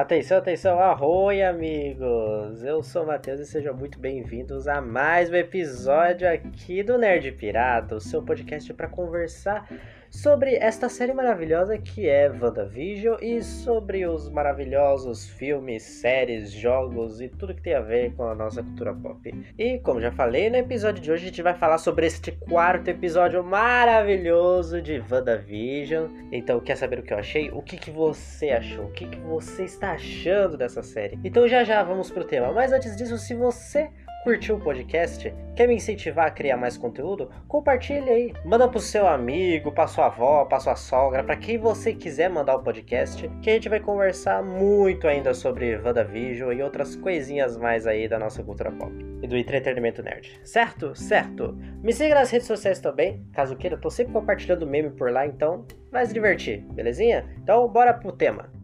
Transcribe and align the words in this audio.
Atenção, 0.00 0.38
atenção, 0.38 0.80
arroi 0.80 1.42
amigos! 1.42 2.64
Eu 2.64 2.82
sou 2.82 3.02
o 3.02 3.06
Matheus 3.06 3.38
e 3.38 3.44
sejam 3.44 3.74
muito 3.74 3.98
bem-vindos 3.98 4.66
a 4.66 4.80
mais 4.80 5.28
um 5.28 5.34
episódio 5.34 6.26
aqui 6.26 6.82
do 6.82 6.96
Nerd 6.96 7.32
Pirata, 7.32 7.96
o 7.96 8.00
seu 8.00 8.22
podcast 8.22 8.72
para 8.72 8.88
conversar 8.88 9.68
sobre 10.10 10.56
esta 10.56 10.88
série 10.88 11.12
maravilhosa 11.12 11.78
que 11.78 12.08
é 12.08 12.28
WandaVision 12.28 13.16
e 13.22 13.42
sobre 13.42 14.06
os 14.06 14.28
maravilhosos 14.28 15.28
filmes, 15.28 15.82
séries, 15.82 16.50
jogos 16.50 17.20
e 17.20 17.28
tudo 17.28 17.54
que 17.54 17.62
tem 17.62 17.74
a 17.74 17.80
ver 17.80 18.12
com 18.14 18.24
a 18.24 18.34
nossa 18.34 18.62
cultura 18.62 18.92
pop. 18.92 19.32
E 19.56 19.78
como 19.78 20.00
já 20.00 20.10
falei, 20.10 20.50
no 20.50 20.56
episódio 20.56 21.02
de 21.02 21.10
hoje 21.10 21.24
a 21.24 21.28
gente 21.28 21.42
vai 21.42 21.54
falar 21.54 21.78
sobre 21.78 22.06
este 22.06 22.32
quarto 22.32 22.88
episódio 22.88 23.42
maravilhoso 23.44 24.82
de 24.82 25.02
WandaVision. 25.10 26.08
Então, 26.32 26.60
quer 26.60 26.76
saber 26.76 26.98
o 26.98 27.02
que 27.02 27.12
eu 27.12 27.18
achei? 27.18 27.50
O 27.50 27.62
que, 27.62 27.76
que 27.76 27.90
você 27.90 28.50
achou? 28.50 28.86
O 28.86 28.92
que, 28.92 29.06
que 29.06 29.18
você 29.20 29.64
está 29.64 29.92
achando 29.92 30.56
dessa 30.56 30.82
série? 30.82 31.18
Então 31.24 31.46
já 31.46 31.62
já 31.62 31.82
vamos 31.82 32.10
pro 32.10 32.24
tema. 32.24 32.52
Mas 32.52 32.72
antes 32.72 32.96
disso, 32.96 33.16
se 33.16 33.34
você 33.34 33.90
Curtiu 34.22 34.56
o 34.56 34.60
podcast? 34.60 35.34
Quer 35.56 35.66
me 35.66 35.76
incentivar 35.76 36.26
a 36.26 36.30
criar 36.30 36.58
mais 36.58 36.76
conteúdo? 36.76 37.30
Compartilhe 37.48 38.10
aí. 38.10 38.34
Manda 38.44 38.68
pro 38.68 38.78
seu 38.78 39.06
amigo, 39.06 39.72
pra 39.72 39.86
sua 39.86 40.06
avó, 40.06 40.44
pra 40.44 40.60
sua 40.60 40.76
sogra, 40.76 41.24
para 41.24 41.36
quem 41.36 41.56
você 41.56 41.94
quiser 41.94 42.28
mandar 42.28 42.56
o 42.56 42.62
podcast, 42.62 43.26
que 43.42 43.48
a 43.48 43.54
gente 43.54 43.70
vai 43.70 43.80
conversar 43.80 44.42
muito 44.42 45.08
ainda 45.08 45.32
sobre 45.32 45.74
WandaVision 45.78 46.52
e 46.52 46.62
outras 46.62 46.94
coisinhas 46.96 47.56
mais 47.56 47.86
aí 47.86 48.06
da 48.06 48.18
nossa 48.18 48.42
cultura 48.42 48.70
pop 48.70 48.92
e 49.22 49.26
do 49.26 49.38
entretenimento 49.38 50.02
nerd. 50.02 50.38
Certo? 50.44 50.94
Certo. 50.94 51.56
Me 51.82 51.90
siga 51.90 52.14
nas 52.14 52.30
redes 52.30 52.46
sociais 52.46 52.78
também, 52.78 53.26
caso 53.32 53.56
queira, 53.56 53.78
tô 53.78 53.88
sempre 53.88 54.12
compartilhando 54.12 54.66
meme 54.66 54.90
por 54.90 55.10
lá, 55.10 55.26
então 55.26 55.64
vai 55.90 56.04
se 56.04 56.12
divertir, 56.12 56.60
belezinha? 56.74 57.24
Então 57.42 57.66
bora 57.68 57.94
pro 57.94 58.12
tema. 58.12 58.59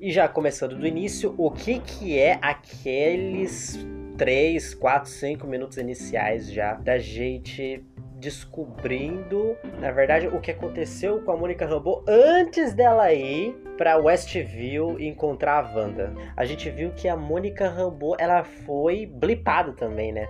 E 0.00 0.10
já 0.10 0.26
começando 0.26 0.76
do 0.76 0.86
início, 0.86 1.34
o 1.36 1.50
que 1.50 1.78
que 1.78 2.18
é 2.18 2.38
aqueles 2.40 3.78
3, 4.16 4.74
4, 4.74 5.10
5 5.10 5.46
minutos 5.46 5.76
iniciais 5.76 6.50
já 6.50 6.72
da 6.72 6.96
gente 6.96 7.84
descobrindo, 8.18 9.58
na 9.78 9.90
verdade, 9.90 10.26
o 10.28 10.40
que 10.40 10.52
aconteceu 10.52 11.20
com 11.20 11.32
a 11.32 11.36
Mônica 11.36 11.66
Rambeau 11.66 12.02
antes 12.08 12.72
dela 12.72 13.12
ir 13.12 13.54
para 13.76 13.98
Westview 13.98 14.98
encontrar 14.98 15.66
a 15.66 15.76
Wanda. 15.76 16.14
A 16.34 16.46
gente 16.46 16.70
viu 16.70 16.92
que 16.92 17.06
a 17.06 17.16
Mônica 17.16 17.68
Rambeau, 17.68 18.16
ela 18.18 18.42
foi 18.42 19.04
blipada 19.04 19.72
também, 19.74 20.12
né? 20.12 20.26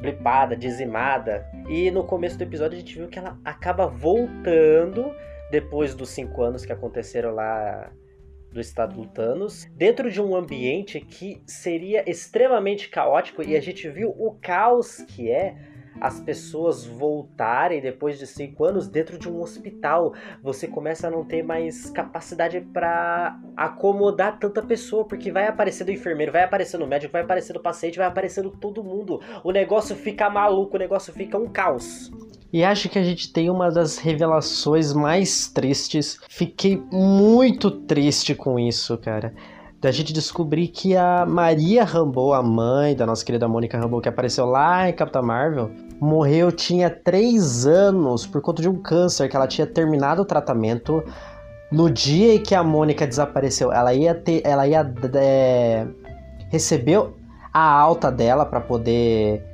Blipada, 0.00 0.56
dizimada. 0.56 1.46
E 1.68 1.90
no 1.90 2.04
começo 2.04 2.38
do 2.38 2.44
episódio 2.44 2.76
a 2.76 2.80
gente 2.80 2.96
viu 2.96 3.08
que 3.08 3.18
ela 3.18 3.38
acaba 3.44 3.86
voltando 3.86 5.14
depois 5.50 5.94
dos 5.94 6.08
cinco 6.08 6.42
anos 6.42 6.64
que 6.64 6.72
aconteceram 6.72 7.34
lá 7.34 7.92
do 8.52 8.60
estado 8.60 8.94
do 8.94 9.06
Thanos, 9.06 9.66
dentro 9.74 10.10
de 10.10 10.20
um 10.20 10.36
ambiente 10.36 11.00
que 11.00 11.42
seria 11.46 12.08
extremamente 12.08 12.88
caótico 12.88 13.42
e 13.42 13.56
a 13.56 13.60
gente 13.60 13.88
viu 13.88 14.10
o 14.10 14.36
caos 14.40 14.98
que 15.08 15.30
é 15.30 15.56
as 16.00 16.20
pessoas 16.20 16.84
voltarem 16.84 17.80
depois 17.80 18.18
de 18.18 18.26
cinco 18.26 18.64
anos 18.64 18.88
dentro 18.88 19.18
de 19.18 19.28
um 19.28 19.40
hospital. 19.40 20.12
Você 20.42 20.66
começa 20.66 21.06
a 21.06 21.10
não 21.10 21.24
ter 21.24 21.42
mais 21.42 21.90
capacidade 21.90 22.60
para 22.60 23.38
acomodar 23.56 24.38
tanta 24.38 24.62
pessoa, 24.62 25.04
porque 25.04 25.30
vai 25.30 25.46
aparecendo 25.46 25.88
o 25.88 25.92
enfermeiro, 25.92 26.32
vai 26.32 26.42
aparecendo 26.42 26.82
o 26.82 26.88
médico, 26.88 27.12
vai 27.12 27.22
aparecendo 27.22 27.56
o 27.56 27.62
paciente, 27.62 27.98
vai 27.98 28.06
aparecendo 28.06 28.50
todo 28.50 28.82
mundo. 28.82 29.20
O 29.44 29.52
negócio 29.52 29.94
fica 29.94 30.28
maluco, 30.28 30.76
o 30.76 30.80
negócio 30.80 31.12
fica 31.12 31.38
um 31.38 31.48
caos. 31.48 32.10
E 32.52 32.62
acho 32.62 32.90
que 32.90 32.98
a 32.98 33.02
gente 33.02 33.32
tem 33.32 33.48
uma 33.48 33.70
das 33.70 33.96
revelações 33.96 34.92
mais 34.92 35.48
tristes. 35.48 36.18
Fiquei 36.28 36.82
muito 36.92 37.70
triste 37.70 38.34
com 38.34 38.58
isso, 38.58 38.98
cara. 38.98 39.32
Da 39.80 39.90
gente 39.90 40.12
descobrir 40.12 40.68
que 40.68 40.94
a 40.94 41.24
Maria 41.24 41.82
Rambeau, 41.82 42.34
a 42.34 42.42
mãe 42.42 42.94
da 42.94 43.06
nossa 43.06 43.24
querida 43.24 43.48
Mônica 43.48 43.78
Rambeau, 43.78 44.02
que 44.02 44.08
apareceu 44.08 44.44
lá 44.44 44.86
em 44.86 44.92
Capitã 44.92 45.22
Marvel, 45.22 45.70
morreu 45.98 46.52
tinha 46.52 46.90
três 46.90 47.66
anos 47.66 48.26
por 48.26 48.42
conta 48.42 48.60
de 48.60 48.68
um 48.68 48.76
câncer 48.76 49.30
que 49.30 49.34
ela 49.34 49.46
tinha 49.46 49.66
terminado 49.66 50.20
o 50.20 50.26
tratamento. 50.26 51.02
No 51.70 51.90
dia 51.90 52.34
em 52.34 52.42
que 52.42 52.54
a 52.54 52.62
Mônica 52.62 53.06
desapareceu, 53.06 53.72
ela 53.72 53.94
ia 53.94 54.14
ter, 54.14 54.42
ela 54.44 54.68
ia 54.68 54.92
é, 55.14 55.86
receber 56.50 57.02
a 57.50 57.62
alta 57.62 58.12
dela 58.12 58.44
para 58.44 58.60
poder 58.60 59.51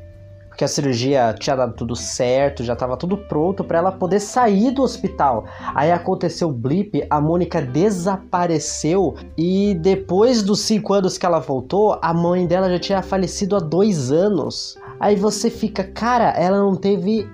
que 0.59 0.65
a 0.65 0.69
cirurgia 0.69 1.33
tinha 1.39 1.55
dado 1.55 1.73
tudo 1.75 1.95
certo, 1.95 2.65
já 2.65 2.73
estava 2.73 2.97
tudo 2.97 3.17
pronto 3.17 3.63
para 3.63 3.79
ela 3.79 3.93
poder 3.93 4.19
sair 4.19 4.73
do 4.73 4.83
hospital. 4.83 5.45
Aí 5.73 5.93
aconteceu 5.93 6.49
o 6.49 6.53
blip, 6.53 7.07
a 7.09 7.21
Mônica 7.21 7.63
desapareceu 7.63 9.15
e 9.37 9.77
depois 9.77 10.43
dos 10.43 10.59
cinco 10.63 10.95
anos 10.95 11.17
que 11.17 11.25
ela 11.25 11.39
voltou, 11.39 11.97
a 12.03 12.13
mãe 12.13 12.45
dela 12.45 12.69
já 12.69 12.79
tinha 12.81 13.03
falecido 13.03 13.55
há 13.55 13.61
dois 13.61 14.11
anos. 14.11 14.77
Aí 14.99 15.15
você 15.15 15.49
fica, 15.49 15.85
cara, 15.85 16.31
ela 16.31 16.59
não 16.59 16.75
teve. 16.75 17.31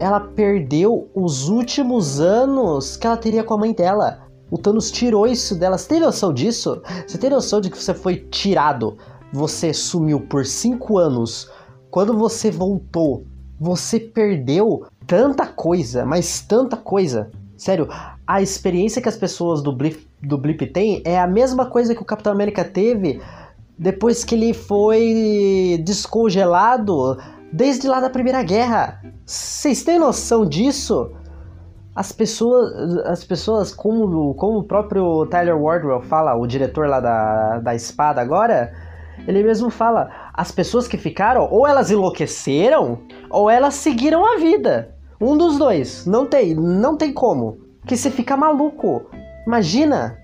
Ela 0.00 0.18
perdeu 0.18 1.08
os 1.14 1.48
últimos 1.48 2.18
anos 2.18 2.96
que 2.96 3.06
ela 3.06 3.16
teria 3.16 3.44
com 3.44 3.54
a 3.54 3.58
mãe 3.58 3.72
dela. 3.72 4.26
O 4.50 4.58
Thanos 4.58 4.90
tirou 4.90 5.28
isso 5.28 5.54
dela. 5.54 5.78
Você 5.78 5.88
tem 5.90 6.00
noção 6.00 6.34
disso? 6.34 6.82
Você 7.06 7.16
tem 7.16 7.30
noção 7.30 7.60
de 7.60 7.70
que 7.70 7.78
você 7.78 7.94
foi 7.94 8.16
tirado? 8.16 8.98
Você 9.32 9.72
sumiu 9.72 10.20
por 10.20 10.44
cinco 10.44 10.98
anos 10.98 11.48
quando 11.92 12.16
você 12.16 12.50
voltou, 12.50 13.26
você 13.60 14.00
perdeu 14.00 14.86
tanta 15.06 15.46
coisa, 15.46 16.06
mas 16.06 16.40
tanta 16.40 16.74
coisa. 16.74 17.30
Sério, 17.54 17.86
a 18.26 18.40
experiência 18.40 19.02
que 19.02 19.10
as 19.10 19.16
pessoas 19.16 19.60
do 19.60 19.70
Blip, 19.70 20.08
do 20.22 20.38
Blip 20.38 20.66
têm 20.68 21.02
é 21.04 21.20
a 21.20 21.26
mesma 21.26 21.66
coisa 21.66 21.94
que 21.94 22.00
o 22.00 22.04
Capitão 22.06 22.32
América 22.32 22.64
teve 22.64 23.20
depois 23.78 24.24
que 24.24 24.34
ele 24.34 24.54
foi 24.54 25.82
descongelado 25.84 27.18
desde 27.52 27.86
lá 27.86 28.00
da 28.00 28.08
Primeira 28.08 28.42
Guerra. 28.42 29.02
Vocês 29.26 29.84
têm 29.84 29.98
noção 29.98 30.46
disso? 30.46 31.12
As 31.94 32.10
pessoas, 32.10 32.96
as 33.04 33.22
pessoas 33.22 33.70
como, 33.70 34.32
como 34.36 34.60
o 34.60 34.64
próprio 34.64 35.26
Tyler 35.26 35.60
Wardwell 35.60 36.00
fala, 36.00 36.34
o 36.36 36.46
diretor 36.46 36.88
lá 36.88 37.00
da, 37.00 37.58
da 37.58 37.74
espada 37.74 38.18
agora, 38.18 38.72
ele 39.26 39.42
mesmo 39.42 39.70
fala: 39.70 40.10
as 40.32 40.50
pessoas 40.50 40.88
que 40.88 40.96
ficaram, 40.96 41.48
ou 41.50 41.66
elas 41.66 41.90
enlouqueceram, 41.90 43.00
ou 43.30 43.48
elas 43.48 43.74
seguiram 43.74 44.24
a 44.26 44.38
vida. 44.38 44.94
Um 45.20 45.36
dos 45.36 45.58
dois. 45.58 46.04
Não 46.06 46.26
tem, 46.26 46.54
não 46.54 46.96
tem 46.96 47.12
como. 47.12 47.58
Que 47.86 47.96
você 47.96 48.10
fica 48.10 48.36
maluco. 48.36 49.06
Imagina. 49.46 50.18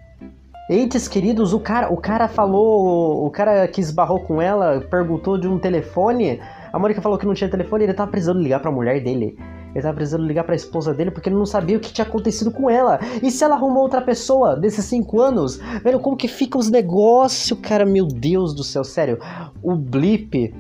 Entes 0.71 1.09
queridos, 1.09 1.55
o 1.55 1.61
cara, 1.61 1.91
o 1.91 1.97
cara 1.97 2.29
falou, 2.29 3.25
o 3.25 3.31
cara 3.31 3.67
que 3.69 3.81
esbarrou 3.81 4.21
com 4.21 4.43
ela 4.43 4.83
perguntou 4.83 5.39
de 5.39 5.49
um 5.49 5.59
telefone. 5.59 6.41
A 6.71 6.79
Mônica 6.79 7.01
falou 7.01 7.17
que 7.17 7.25
não 7.25 7.33
tinha 7.33 7.49
telefone, 7.49 7.85
ele 7.85 7.95
tava 7.95 8.11
precisando 8.11 8.43
ligar 8.43 8.61
para 8.61 8.69
a 8.69 8.73
mulher 8.73 9.03
dele. 9.03 9.39
Ele 9.79 9.85
tava 9.85 9.95
precisando 9.95 10.27
ligar 10.27 10.43
pra 10.43 10.57
esposa 10.57 10.93
dele 10.93 11.13
porque 11.13 11.29
ele 11.29 11.37
não 11.37 11.47
sabia 11.47 11.77
o 11.77 11.81
que 11.81 11.93
tinha 11.93 12.05
acontecido 12.05 12.51
com 12.51 12.69
ela. 12.69 12.99
E 13.23 13.31
se 13.31 13.45
ela 13.45 13.55
arrumou 13.55 13.85
outra 13.85 14.03
pessoa 14.03 14.57
desses 14.57 14.85
cinco 14.85 15.21
anos? 15.21 15.59
Velho, 15.85 16.01
como 16.01 16.17
que 16.17 16.27
fica 16.27 16.59
os 16.59 16.69
negócios, 16.69 17.59
cara? 17.61 17.87
Meu 17.87 18.07
Deus 18.07 18.53
do 18.53 18.65
céu, 18.65 18.83
sério. 18.83 19.19
O 19.63 19.77
Blip 19.77 20.53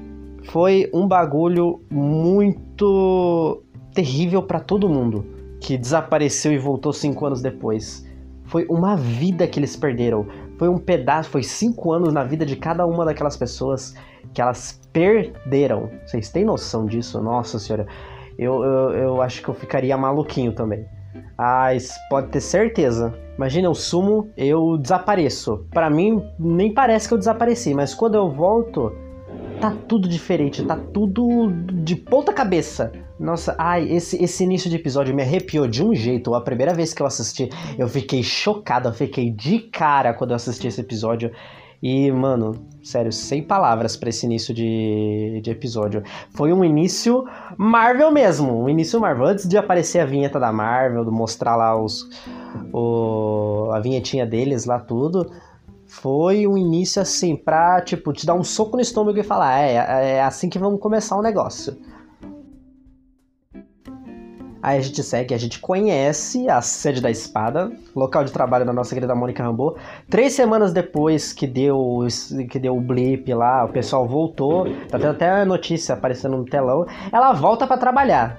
foi 0.44 0.88
um 0.94 1.06
bagulho 1.06 1.80
muito 1.90 3.60
terrível 3.92 4.40
para 4.40 4.60
todo 4.60 4.88
mundo 4.88 5.26
que 5.60 5.76
desapareceu 5.76 6.52
e 6.52 6.58
voltou 6.58 6.92
cinco 6.92 7.26
anos 7.26 7.42
depois. 7.42 8.06
Foi 8.44 8.66
uma 8.70 8.96
vida 8.96 9.48
que 9.48 9.58
eles 9.58 9.74
perderam. 9.74 10.26
Foi 10.56 10.68
um 10.68 10.78
pedaço, 10.78 11.28
foi 11.28 11.42
cinco 11.42 11.92
anos 11.92 12.12
na 12.12 12.22
vida 12.22 12.46
de 12.46 12.54
cada 12.54 12.86
uma 12.86 13.04
daquelas 13.04 13.36
pessoas 13.36 13.94
que 14.32 14.40
elas 14.40 14.80
perderam. 14.92 15.90
Vocês 16.06 16.30
têm 16.30 16.44
noção 16.44 16.86
disso? 16.86 17.20
Nossa 17.20 17.58
senhora 17.58 17.86
eu, 18.38 18.62
eu, 18.62 18.90
eu 18.90 19.22
acho 19.22 19.42
que 19.42 19.48
eu 19.48 19.54
ficaria 19.54 19.96
maluquinho 19.96 20.52
também. 20.52 20.86
Mas 21.36 21.94
pode 22.08 22.28
ter 22.28 22.40
certeza. 22.40 23.14
Imagina, 23.36 23.66
eu 23.66 23.74
sumo, 23.74 24.30
eu 24.36 24.78
desapareço. 24.78 25.66
Para 25.70 25.90
mim, 25.90 26.22
nem 26.38 26.72
parece 26.72 27.08
que 27.08 27.14
eu 27.14 27.18
desapareci, 27.18 27.74
mas 27.74 27.94
quando 27.94 28.16
eu 28.16 28.30
volto, 28.30 28.92
tá 29.60 29.74
tudo 29.86 30.08
diferente, 30.08 30.64
tá 30.64 30.76
tudo 30.76 31.50
de 31.82 31.96
ponta 31.96 32.32
cabeça. 32.32 32.92
Nossa, 33.18 33.54
ai, 33.58 33.90
esse, 33.90 34.22
esse 34.22 34.44
início 34.44 34.70
de 34.70 34.76
episódio 34.76 35.14
me 35.14 35.22
arrepiou 35.22 35.66
de 35.66 35.84
um 35.84 35.92
jeito. 35.94 36.34
A 36.34 36.40
primeira 36.40 36.72
vez 36.72 36.94
que 36.94 37.02
eu 37.02 37.06
assisti, 37.06 37.48
eu 37.76 37.88
fiquei 37.88 38.22
chocado, 38.22 38.88
eu 38.88 38.92
fiquei 38.92 39.30
de 39.30 39.58
cara 39.58 40.14
quando 40.14 40.30
eu 40.30 40.36
assisti 40.36 40.68
esse 40.68 40.80
episódio. 40.80 41.32
E, 41.82 42.10
mano, 42.10 42.66
sério, 42.82 43.12
sem 43.12 43.42
palavras 43.42 43.96
para 43.96 44.08
esse 44.08 44.26
início 44.26 44.52
de, 44.52 45.40
de 45.42 45.50
episódio. 45.50 46.02
Foi 46.30 46.52
um 46.52 46.64
início 46.64 47.24
Marvel 47.56 48.10
mesmo, 48.10 48.64
um 48.64 48.68
início 48.68 49.00
Marvel. 49.00 49.26
Antes 49.26 49.48
de 49.48 49.56
aparecer 49.56 50.00
a 50.00 50.06
vinheta 50.06 50.40
da 50.40 50.52
Marvel, 50.52 51.04
de 51.04 51.10
mostrar 51.10 51.54
lá 51.54 51.80
os, 51.80 52.08
o, 52.72 53.70
a 53.72 53.80
vinhetinha 53.80 54.26
deles 54.26 54.64
lá, 54.64 54.80
tudo. 54.80 55.30
Foi 55.86 56.46
um 56.46 56.58
início 56.58 57.00
assim, 57.00 57.36
pra, 57.36 57.80
tipo, 57.80 58.12
te 58.12 58.26
dar 58.26 58.34
um 58.34 58.44
soco 58.44 58.76
no 58.76 58.82
estômago 58.82 59.18
e 59.18 59.22
falar: 59.22 59.60
é, 59.60 60.16
é 60.16 60.22
assim 60.22 60.48
que 60.48 60.58
vamos 60.58 60.80
começar 60.80 61.16
o 61.16 61.22
negócio. 61.22 61.78
Aí 64.68 64.80
a 64.80 64.82
gente 64.82 65.02
segue, 65.02 65.32
a 65.32 65.38
gente 65.38 65.60
conhece 65.60 66.46
a 66.46 66.60
sede 66.60 67.00
da 67.00 67.10
espada, 67.10 67.72
local 67.96 68.22
de 68.22 68.30
trabalho 68.30 68.66
da 68.66 68.72
nossa 68.72 68.92
querida 68.94 69.14
Mônica 69.14 69.42
Rambeau. 69.42 69.78
Três 70.10 70.34
semanas 70.34 70.74
depois 70.74 71.32
que 71.32 71.46
deu, 71.46 72.06
que 72.50 72.58
deu 72.58 72.76
o 72.76 72.80
blip 72.82 73.32
lá, 73.32 73.64
o 73.64 73.70
pessoal 73.70 74.06
voltou, 74.06 74.66
tá 74.90 74.98
tendo 74.98 75.12
até 75.12 75.30
a 75.30 75.46
notícia 75.46 75.94
aparecendo 75.94 76.36
no 76.36 76.44
telão. 76.44 76.86
Ela 77.10 77.32
volta 77.32 77.66
para 77.66 77.78
trabalhar. 77.78 78.38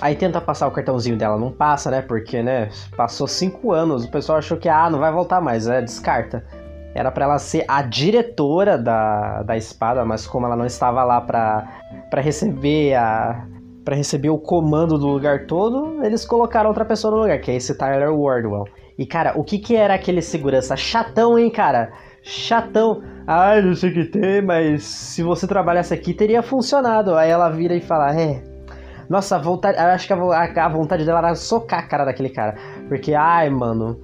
Aí 0.00 0.14
tenta 0.14 0.40
passar 0.40 0.68
o 0.68 0.70
cartãozinho 0.70 1.16
dela, 1.16 1.36
não 1.36 1.50
passa, 1.50 1.90
né? 1.90 2.00
Porque, 2.00 2.44
né? 2.44 2.70
Passou 2.96 3.26
cinco 3.26 3.72
anos, 3.72 4.04
o 4.04 4.08
pessoal 4.08 4.38
achou 4.38 4.56
que, 4.56 4.68
ah, 4.68 4.88
não 4.88 5.00
vai 5.00 5.10
voltar 5.10 5.40
mais, 5.40 5.66
é, 5.66 5.82
descarta. 5.82 6.44
Era 6.94 7.10
para 7.10 7.24
ela 7.24 7.38
ser 7.40 7.64
a 7.66 7.82
diretora 7.82 8.78
da, 8.78 9.42
da 9.42 9.56
espada, 9.56 10.04
mas 10.04 10.28
como 10.28 10.46
ela 10.46 10.54
não 10.54 10.64
estava 10.64 11.02
lá 11.02 11.20
para 11.20 12.20
receber 12.20 12.94
a 12.94 13.44
para 13.84 13.96
receber 13.96 14.30
o 14.30 14.38
comando 14.38 14.98
do 14.98 15.06
lugar 15.06 15.46
todo, 15.46 16.04
eles 16.04 16.24
colocaram 16.24 16.68
outra 16.68 16.84
pessoa 16.84 17.14
no 17.14 17.22
lugar, 17.22 17.40
que 17.40 17.50
é 17.50 17.56
esse 17.56 17.76
Tyler 17.76 18.12
Wardwell. 18.12 18.64
E 18.98 19.06
cara, 19.06 19.32
o 19.36 19.42
que 19.42 19.58
que 19.58 19.74
era 19.74 19.94
aquele 19.94 20.20
segurança 20.20 20.76
chatão, 20.76 21.38
hein, 21.38 21.50
cara? 21.50 21.92
Chatão. 22.22 23.02
Ai, 23.26 23.62
não 23.62 23.74
sei 23.74 23.90
o 23.90 23.94
que 23.94 24.04
tem, 24.04 24.42
mas 24.42 24.82
se 24.82 25.22
você 25.22 25.46
trabalhasse 25.46 25.94
aqui 25.94 26.12
teria 26.12 26.42
funcionado. 26.42 27.14
Aí 27.14 27.30
ela 27.30 27.48
vira 27.48 27.74
e 27.74 27.80
fala: 27.80 28.14
"É, 28.14 28.42
nossa, 29.10 29.34
a 29.34 29.38
vontade, 29.40 29.76
acho 29.76 30.06
que 30.06 30.12
a, 30.12 30.68
vontade 30.68 31.04
dela 31.04 31.18
era 31.18 31.34
socar 31.34 31.80
a 31.80 31.82
cara 31.82 32.04
daquele 32.04 32.28
cara. 32.28 32.54
Porque, 32.88 33.12
ai, 33.12 33.50
mano. 33.50 34.00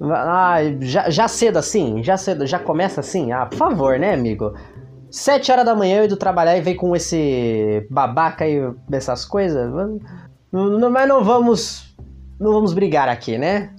Ai, 0.00 0.78
já, 0.80 1.10
já 1.10 1.28
cedo 1.28 1.58
assim? 1.58 2.02
Já 2.02 2.16
cedo, 2.16 2.46
já 2.46 2.58
começa 2.58 3.00
assim? 3.00 3.30
Ah, 3.30 3.44
por 3.44 3.58
favor, 3.58 3.98
né, 3.98 4.14
amigo? 4.14 4.54
Sete 5.10 5.50
horas 5.50 5.64
da 5.64 5.74
manhã 5.74 5.98
eu 5.98 6.04
indo 6.04 6.16
trabalhar 6.16 6.56
e 6.56 6.60
vem 6.60 6.76
com 6.76 6.94
esse 6.94 7.86
babaca 7.90 8.46
e 8.46 8.60
essas 8.92 9.24
coisas. 9.24 9.70
Mas 10.52 11.08
não 11.08 11.24
vamos. 11.24 11.96
Não 12.38 12.52
vamos 12.52 12.72
brigar 12.72 13.08
aqui, 13.08 13.38
né? 13.38 13.70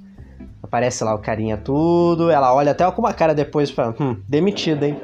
Aparece 0.62 1.04
lá 1.04 1.16
o 1.16 1.20
carinha 1.20 1.58
tudo. 1.58 2.30
Ela 2.30 2.54
olha 2.54 2.72
até 2.72 2.90
com 2.92 3.02
uma 3.02 3.14
cara 3.14 3.34
depois 3.34 3.70
fala: 3.70 3.96
Hum, 4.00 4.18
demitido, 4.28 4.84
hein? 4.84 5.00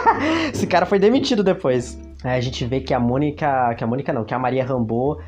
esse 0.52 0.66
cara 0.66 0.86
foi 0.86 0.98
demitido 0.98 1.42
depois. 1.42 1.98
Aí 2.22 2.38
a 2.38 2.40
gente 2.40 2.64
vê 2.64 2.80
que 2.80 2.94
a 2.94 3.00
Mônica. 3.00 3.74
Que 3.74 3.84
a 3.84 3.86
Mônica 3.86 4.12
não, 4.12 4.24
que 4.24 4.34
a 4.34 4.38
Maria 4.38 4.64
Rambo 4.64 5.18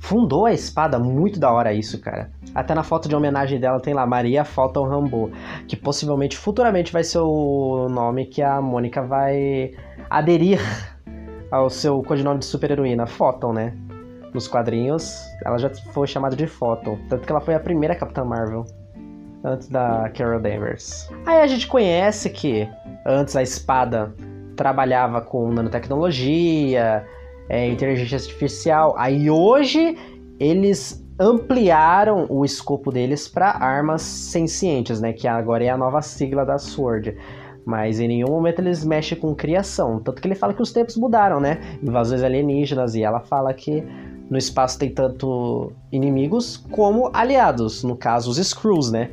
fundou 0.00 0.46
a 0.46 0.52
espada. 0.52 0.98
Muito 0.98 1.38
da 1.38 1.52
hora 1.52 1.72
isso, 1.72 2.00
cara. 2.00 2.30
Até 2.54 2.74
na 2.74 2.82
foto 2.82 3.08
de 3.08 3.14
homenagem 3.14 3.60
dela 3.60 3.78
tem 3.78 3.94
lá 3.94 4.04
Maria 4.06 4.44
Photon 4.44 4.88
Rambo. 4.88 5.30
Que 5.68 5.76
possivelmente, 5.76 6.36
futuramente, 6.36 6.92
vai 6.92 7.04
ser 7.04 7.18
o 7.18 7.88
nome 7.88 8.26
que 8.26 8.42
a 8.42 8.60
Mônica 8.60 9.02
vai 9.02 9.70
aderir 10.08 10.58
ao 11.50 11.70
seu 11.70 12.02
codinome 12.02 12.40
de 12.40 12.46
super-heroína, 12.46 13.06
Photon, 13.06 13.52
né? 13.52 13.74
Nos 14.32 14.48
quadrinhos, 14.48 15.20
ela 15.44 15.58
já 15.58 15.68
foi 15.92 16.06
chamada 16.06 16.34
de 16.34 16.46
Photon. 16.46 16.98
Tanto 17.08 17.26
que 17.26 17.32
ela 17.32 17.40
foi 17.40 17.54
a 17.54 17.60
primeira 17.60 17.94
Capitã 17.94 18.24
Marvel. 18.24 18.64
Antes 19.42 19.68
da 19.68 20.10
Carol 20.10 20.38
Danvers. 20.38 21.08
Aí 21.24 21.40
a 21.40 21.46
gente 21.46 21.66
conhece 21.66 22.28
que 22.28 22.68
antes 23.06 23.34
a 23.34 23.42
espada 23.42 24.14
trabalhava 24.54 25.22
com 25.22 25.50
nanotecnologia, 25.50 27.06
é, 27.50 27.68
inteligência 27.68 28.16
artificial. 28.16 28.94
Aí 28.96 29.28
hoje 29.28 29.98
eles 30.38 31.04
ampliaram 31.18 32.26
o 32.30 32.44
escopo 32.44 32.92
deles 32.92 33.26
para 33.26 33.50
armas 33.50 34.00
sencientes, 34.00 35.00
né? 35.00 35.12
Que 35.12 35.26
agora 35.26 35.64
é 35.64 35.68
a 35.68 35.76
nova 35.76 36.00
sigla 36.00 36.46
da 36.46 36.58
Sword. 36.58 37.16
Mas 37.66 37.98
em 37.98 38.06
nenhum 38.06 38.30
momento 38.30 38.60
eles 38.60 38.84
mexem 38.84 39.18
com 39.18 39.34
criação. 39.34 39.98
Tanto 39.98 40.22
que 40.22 40.28
ele 40.28 40.36
fala 40.36 40.54
que 40.54 40.62
os 40.62 40.72
tempos 40.72 40.96
mudaram, 40.96 41.40
né? 41.40 41.60
Invasões 41.82 42.22
alienígenas. 42.22 42.94
E 42.94 43.02
ela 43.02 43.20
fala 43.20 43.52
que 43.52 43.84
no 44.30 44.38
espaço 44.38 44.78
tem 44.78 44.88
tanto 44.88 45.72
inimigos 45.90 46.56
como 46.70 47.10
aliados. 47.12 47.82
No 47.82 47.96
caso, 47.96 48.30
os 48.30 48.38
Screws, 48.38 48.92
né? 48.92 49.10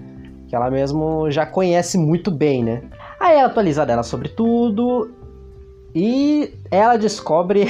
Que 0.48 0.56
ela 0.56 0.70
mesmo 0.70 1.30
já 1.32 1.46
conhece 1.46 1.98
muito 1.98 2.30
bem, 2.30 2.64
né? 2.64 2.84
Aí 3.20 3.38
é 3.38 3.44
atualizada 3.44 3.92
ela 3.92 4.04
sobre 4.04 4.30
tudo. 4.30 5.12
E 5.94 6.54
ela 6.70 6.98
descobre. 6.98 7.68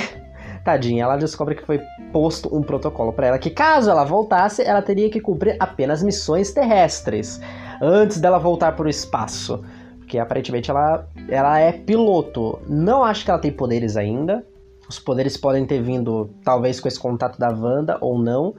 Tadinha, 0.67 1.05
ela 1.05 1.15
descobre 1.15 1.55
que 1.55 1.65
foi 1.65 1.79
posto 2.11 2.53
um 2.53 2.61
protocolo 2.61 3.13
para 3.13 3.27
ela 3.27 3.39
que, 3.39 3.49
caso 3.49 3.89
ela 3.89 4.03
voltasse, 4.03 4.61
ela 4.61 4.81
teria 4.81 5.09
que 5.09 5.21
cumprir 5.21 5.55
apenas 5.61 6.03
missões 6.03 6.51
terrestres 6.51 7.39
antes 7.81 8.19
dela 8.19 8.37
voltar 8.37 8.75
para 8.75 8.85
o 8.85 8.89
espaço. 8.89 9.63
Porque 9.99 10.19
aparentemente 10.19 10.69
ela, 10.69 11.07
ela 11.29 11.57
é 11.57 11.71
piloto. 11.71 12.59
Não 12.67 13.01
acho 13.01 13.23
que 13.23 13.31
ela 13.31 13.39
tem 13.39 13.49
poderes 13.49 13.95
ainda. 13.95 14.45
Os 14.89 14.99
poderes 14.99 15.37
podem 15.37 15.65
ter 15.65 15.81
vindo, 15.81 16.29
talvez, 16.43 16.81
com 16.81 16.89
esse 16.89 16.99
contato 16.99 17.39
da 17.39 17.47
Wanda 17.47 17.97
ou 18.01 18.19
não. 18.19 18.53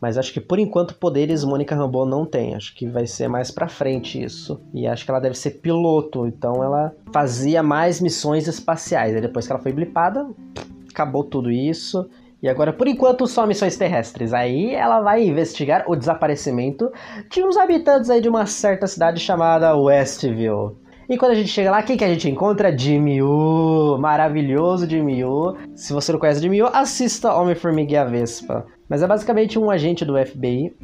Mas 0.00 0.16
acho 0.16 0.32
que 0.32 0.40
por 0.40 0.58
enquanto 0.58 0.94
poderes 0.94 1.44
Mônica 1.44 1.74
Rambeau 1.74 2.06
não 2.06 2.24
tem. 2.24 2.54
Acho 2.54 2.74
que 2.74 2.88
vai 2.88 3.06
ser 3.06 3.28
mais 3.28 3.50
pra 3.50 3.68
frente 3.68 4.22
isso. 4.22 4.58
E 4.72 4.86
acho 4.86 5.04
que 5.04 5.10
ela 5.10 5.20
deve 5.20 5.36
ser 5.36 5.50
piloto. 5.50 6.26
Então 6.26 6.64
ela 6.64 6.94
fazia 7.12 7.62
mais 7.62 8.00
missões 8.00 8.48
espaciais. 8.48 9.14
Aí 9.14 9.20
depois 9.20 9.46
que 9.46 9.52
ela 9.52 9.62
foi 9.62 9.72
blipada, 9.72 10.26
acabou 10.92 11.24
tudo 11.24 11.50
isso. 11.50 12.08
E 12.42 12.48
agora, 12.48 12.72
por 12.72 12.88
enquanto, 12.88 13.26
só 13.26 13.46
missões 13.46 13.76
terrestres. 13.76 14.34
Aí 14.34 14.74
ela 14.74 15.00
vai 15.00 15.24
investigar 15.24 15.84
o 15.86 15.94
desaparecimento 15.94 16.90
de 17.30 17.44
uns 17.44 17.56
habitantes 17.56 18.10
aí 18.10 18.20
de 18.20 18.28
uma 18.28 18.46
certa 18.46 18.86
cidade 18.86 19.20
chamada 19.20 19.76
Westview. 19.76 20.76
E 21.08 21.16
quando 21.16 21.32
a 21.32 21.34
gente 21.34 21.50
chega 21.50 21.70
lá, 21.70 21.82
quem 21.82 21.96
que 21.96 22.04
a 22.04 22.08
gente 22.08 22.28
encontra? 22.28 22.76
Jimmy 22.76 23.22
Woo, 23.22 23.98
maravilhoso 23.98 24.88
Jimmy 24.88 25.24
Woo. 25.24 25.56
Se 25.76 25.92
você 25.92 26.10
não 26.10 26.18
conhece 26.18 26.40
Jimmy 26.40 26.62
Woo, 26.62 26.70
assista 26.72 27.34
Homem-Formiga 27.34 27.92
e 27.92 27.96
a 27.96 28.04
Vespa. 28.04 28.66
Mas 28.88 29.02
é 29.02 29.06
basicamente 29.06 29.58
um 29.58 29.70
agente 29.70 30.04
do 30.04 30.16
FBI, 30.16 30.74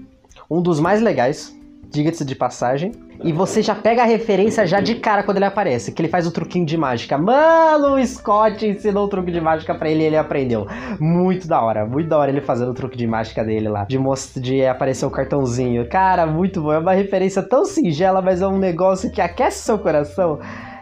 um 0.50 0.62
dos 0.62 0.78
mais 0.78 1.00
legais, 1.00 1.57
diga-se 1.90 2.24
de 2.24 2.34
passagem. 2.34 2.92
E 3.22 3.32
você 3.32 3.62
já 3.62 3.74
pega 3.74 4.02
a 4.02 4.06
referência 4.06 4.64
já 4.66 4.80
de 4.80 4.94
cara 4.96 5.22
quando 5.22 5.38
ele 5.38 5.46
aparece, 5.46 5.90
que 5.90 6.00
ele 6.00 6.08
faz 6.08 6.26
o 6.26 6.30
truquinho 6.30 6.64
de 6.64 6.76
mágica. 6.76 7.18
Mano, 7.18 7.96
o 7.96 8.06
Scott 8.06 8.64
ensinou 8.64 9.06
o 9.06 9.08
truque 9.08 9.32
de 9.32 9.40
mágica 9.40 9.74
para 9.74 9.90
ele 9.90 10.04
e 10.04 10.06
ele 10.06 10.16
aprendeu. 10.16 10.66
Muito 11.00 11.48
da 11.48 11.60
hora, 11.60 11.84
muito 11.84 12.08
da 12.08 12.18
hora 12.18 12.30
ele 12.30 12.40
fazendo 12.40 12.70
o 12.70 12.74
truque 12.74 12.96
de 12.96 13.06
mágica 13.06 13.42
dele 13.42 13.68
lá, 13.68 13.84
de 13.84 13.98
most 13.98 14.38
de 14.40 14.64
aparecer 14.64 15.04
o 15.04 15.10
cartãozinho. 15.10 15.88
Cara, 15.88 16.26
muito 16.26 16.62
bom. 16.62 16.72
É 16.72 16.78
uma 16.78 16.92
referência 16.92 17.42
tão 17.42 17.64
singela, 17.64 18.22
mas 18.22 18.40
é 18.40 18.46
um 18.46 18.58
negócio 18.58 19.10
que 19.10 19.20
aquece 19.20 19.64
seu 19.64 19.78
coração, 19.78 20.38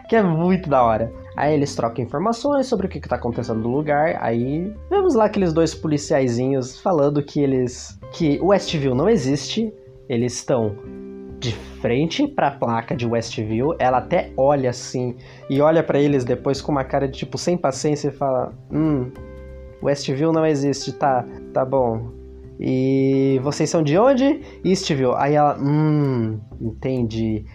que 0.07 0.15
é 0.15 0.21
muito 0.21 0.69
da 0.69 0.83
hora. 0.83 1.11
Aí 1.35 1.53
eles 1.53 1.75
trocam 1.75 2.03
informações 2.03 2.65
sobre 2.65 2.87
o 2.87 2.89
que, 2.89 2.97
está 2.97 3.15
acontecendo 3.15 3.61
no 3.61 3.69
lugar. 3.69 4.17
Aí 4.21 4.73
vemos 4.89 5.13
lá 5.13 5.25
aqueles 5.25 5.53
dois 5.53 5.73
policiaizinhos 5.75 6.79
falando 6.79 7.21
que 7.21 7.39
eles. 7.39 7.97
que 8.11 8.39
Westview 8.41 8.95
não 8.95 9.07
existe. 9.07 9.71
Eles 10.09 10.33
estão 10.33 10.75
de 11.39 11.53
frente 11.81 12.27
para 12.27 12.47
a 12.47 12.51
placa 12.51 12.95
de 12.95 13.05
Westview. 13.05 13.75
Ela 13.79 13.97
até 13.99 14.31
olha 14.35 14.69
assim 14.69 15.15
e 15.49 15.61
olha 15.61 15.83
para 15.83 15.99
eles 15.99 16.23
depois 16.23 16.61
com 16.61 16.71
uma 16.71 16.83
cara 16.83 17.07
de 17.07 17.17
tipo 17.19 17.37
sem 17.37 17.57
paciência 17.57 18.09
e 18.09 18.11
fala: 18.11 18.53
Hum, 18.71 19.11
Westview 19.81 20.31
não 20.31 20.45
existe, 20.45 20.91
tá, 20.93 21.25
tá 21.53 21.63
bom. 21.63 22.11
E 22.59 23.39
vocês 23.43 23.69
são 23.69 23.83
de 23.83 23.97
onde? 23.97 24.41
Eastview. 24.65 25.15
Aí 25.15 25.35
ela, 25.35 25.57
hum, 25.59 26.39
entendi. 26.59 27.45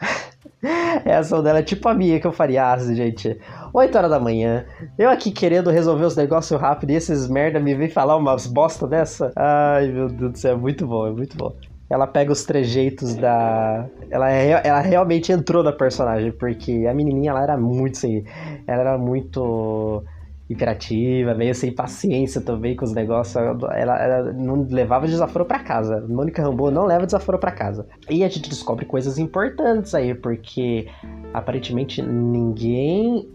Essa 1.04 1.42
dela 1.42 1.58
é 1.58 1.62
tipo 1.62 1.88
a 1.88 1.94
minha 1.94 2.18
que 2.18 2.26
eu 2.26 2.32
faria, 2.32 2.72
ah, 2.72 2.78
gente. 2.78 3.38
8 3.72 3.98
horas 3.98 4.10
da 4.10 4.18
manhã, 4.18 4.64
eu 4.96 5.10
aqui 5.10 5.30
querendo 5.30 5.70
resolver 5.70 6.06
os 6.06 6.16
negócios 6.16 6.58
rápido 6.58 6.90
e 6.90 6.94
esses 6.94 7.28
merda 7.28 7.60
me 7.60 7.74
vem 7.74 7.90
falar 7.90 8.16
umas 8.16 8.46
bosta 8.46 8.86
dessa. 8.86 9.30
Ai, 9.36 9.88
meu 9.88 10.08
Deus 10.08 10.32
do 10.32 10.38
céu, 10.38 10.54
é 10.54 10.58
muito 10.58 10.86
bom, 10.86 11.06
é 11.06 11.10
muito 11.10 11.36
bom. 11.36 11.54
Ela 11.90 12.06
pega 12.06 12.30
os 12.30 12.44
trejeitos 12.44 13.14
da. 13.14 13.86
Ela, 14.10 14.30
é, 14.30 14.60
ela 14.64 14.80
realmente 14.80 15.32
entrou 15.32 15.62
na 15.62 15.72
personagem, 15.72 16.32
porque 16.32 16.86
a 16.88 16.92
menininha 16.92 17.30
ela 17.30 17.42
era 17.42 17.56
muito 17.56 17.96
assim. 17.96 18.24
Ela 18.66 18.80
era 18.80 18.98
muito 18.98 20.04
imperativa, 20.50 21.34
meio 21.34 21.54
sem 21.54 21.70
paciência 21.72 22.40
também 22.40 22.74
com 22.74 22.84
os 22.84 22.92
negócios. 22.92 23.36
Ela, 23.36 24.02
ela 24.02 24.32
não 24.32 24.66
levava 24.68 25.06
desaforo 25.06 25.44
para 25.44 25.58
casa. 25.60 26.04
Mônica 26.08 26.42
Rambeau 26.42 26.70
não 26.70 26.86
leva 26.86 27.04
desaforo 27.04 27.38
para 27.38 27.52
casa. 27.52 27.86
E 28.08 28.24
a 28.24 28.28
gente 28.28 28.48
descobre 28.48 28.86
coisas 28.86 29.18
importantes 29.18 29.94
aí, 29.94 30.14
porque 30.14 30.88
aparentemente 31.32 32.00
ninguém. 32.02 33.28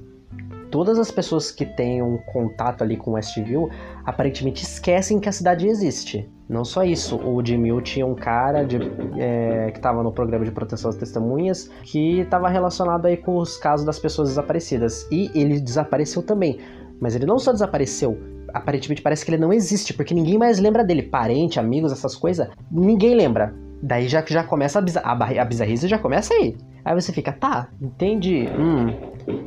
Todas 0.74 0.98
as 0.98 1.12
pessoas 1.12 1.52
que 1.52 1.68
têm 1.68 2.02
um 2.02 2.18
contato 2.18 2.82
ali 2.82 2.98
com 2.98 3.12
Westview 3.12 3.70
aparentemente 4.04 4.64
esquecem 4.64 5.20
que 5.20 5.30
a 5.30 5.32
cidade 5.32 5.68
existe. 5.68 6.28
Não 6.50 6.66
só 6.66 6.84
isso, 6.84 7.16
o 7.16 7.46
Jimmy 7.46 7.80
tinha 7.84 8.04
um 8.08 8.16
cara 8.16 8.66
de, 8.66 8.80
é, 9.20 9.70
que 9.70 9.78
estava 9.78 10.02
no 10.02 10.12
programa 10.12 10.44
de 10.44 10.50
proteção 10.50 10.90
às 10.90 10.96
testemunhas 10.96 11.70
que 11.84 12.22
estava 12.22 12.50
relacionado 12.50 13.06
aí 13.06 13.16
com 13.16 13.38
os 13.38 13.56
casos 13.56 13.86
das 13.86 14.00
pessoas 14.00 14.30
desaparecidas. 14.30 15.08
E 15.12 15.30
ele 15.36 15.60
desapareceu 15.60 16.24
também. 16.24 16.60
Mas 17.00 17.14
ele 17.14 17.28
não 17.28 17.38
só 17.38 17.52
desapareceu, 17.52 18.18
aparentemente 18.52 19.04
parece 19.04 19.24
que 19.24 19.30
ele 19.30 19.40
não 19.40 19.54
existe, 19.54 19.94
porque 19.94 20.16
ninguém 20.16 20.40
mais 20.40 20.58
lembra 20.58 20.84
dele. 20.84 21.04
Parente, 21.04 21.60
amigos, 21.60 21.92
essas 21.92 22.16
coisas, 22.16 22.50
ninguém 22.72 23.14
lembra. 23.14 23.54
Daí 23.80 24.08
já, 24.08 24.26
já 24.26 24.44
começa 24.44 24.80
a, 24.80 24.82
bizar 24.82 25.04
a, 25.06 25.12
a 25.12 25.46
bizarrice 25.46 25.88
já 25.88 26.00
começa 26.00 26.34
aí. 26.34 26.58
Aí 26.86 26.94
você 26.94 27.14
fica, 27.14 27.32
tá, 27.32 27.70
entendi. 27.82 28.48
Hum. 28.58 28.94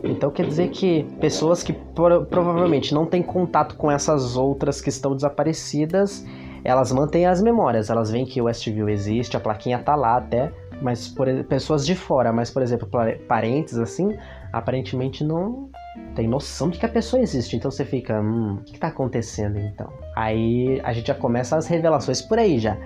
Então 0.02 0.30
quer 0.30 0.46
dizer 0.46 0.70
que 0.70 1.04
pessoas 1.20 1.62
que 1.62 1.72
provavelmente 1.94 2.94
não 2.94 3.04
têm 3.04 3.22
contato 3.22 3.76
com 3.76 3.90
essas 3.90 4.36
outras 4.36 4.80
que 4.80 4.88
estão 4.88 5.14
desaparecidas, 5.14 6.24
elas 6.64 6.90
mantêm 6.92 7.26
as 7.26 7.42
memórias, 7.42 7.90
elas 7.90 8.10
veem 8.10 8.24
que 8.24 8.40
o 8.40 8.44
Westview 8.44 8.88
existe, 8.88 9.36
a 9.36 9.40
plaquinha 9.40 9.78
tá 9.78 9.94
lá 9.94 10.16
até, 10.16 10.50
mas 10.80 11.08
por 11.08 11.28
pessoas 11.44 11.84
de 11.84 11.94
fora, 11.94 12.32
mas 12.32 12.50
por 12.50 12.62
exemplo, 12.62 12.88
parentes 13.28 13.78
assim, 13.78 14.16
aparentemente 14.52 15.22
não 15.22 15.68
tem 16.14 16.26
noção 16.26 16.70
de 16.70 16.78
que 16.78 16.86
a 16.86 16.88
pessoa 16.88 17.22
existe. 17.22 17.54
Então 17.56 17.70
você 17.70 17.84
fica, 17.84 18.20
hum, 18.20 18.58
o 18.60 18.64
que 18.64 18.78
tá 18.78 18.88
acontecendo 18.88 19.58
então? 19.58 19.92
Aí 20.16 20.80
a 20.82 20.92
gente 20.92 21.08
já 21.08 21.14
começa 21.14 21.56
as 21.56 21.66
revelações 21.66 22.22
por 22.22 22.38
aí 22.38 22.58
já. 22.58 22.76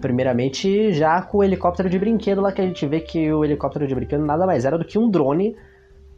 Primeiramente, 0.00 0.92
já 0.92 1.20
com 1.22 1.38
o 1.38 1.44
helicóptero 1.44 1.90
de 1.90 1.98
brinquedo 1.98 2.40
lá 2.40 2.52
que 2.52 2.60
a 2.60 2.66
gente 2.66 2.86
vê 2.86 3.00
que 3.00 3.32
o 3.32 3.44
helicóptero 3.44 3.86
de 3.86 3.94
brinquedo 3.94 4.24
nada 4.24 4.46
mais 4.46 4.64
era 4.64 4.78
do 4.78 4.84
que 4.84 4.98
um 4.98 5.10
drone 5.10 5.56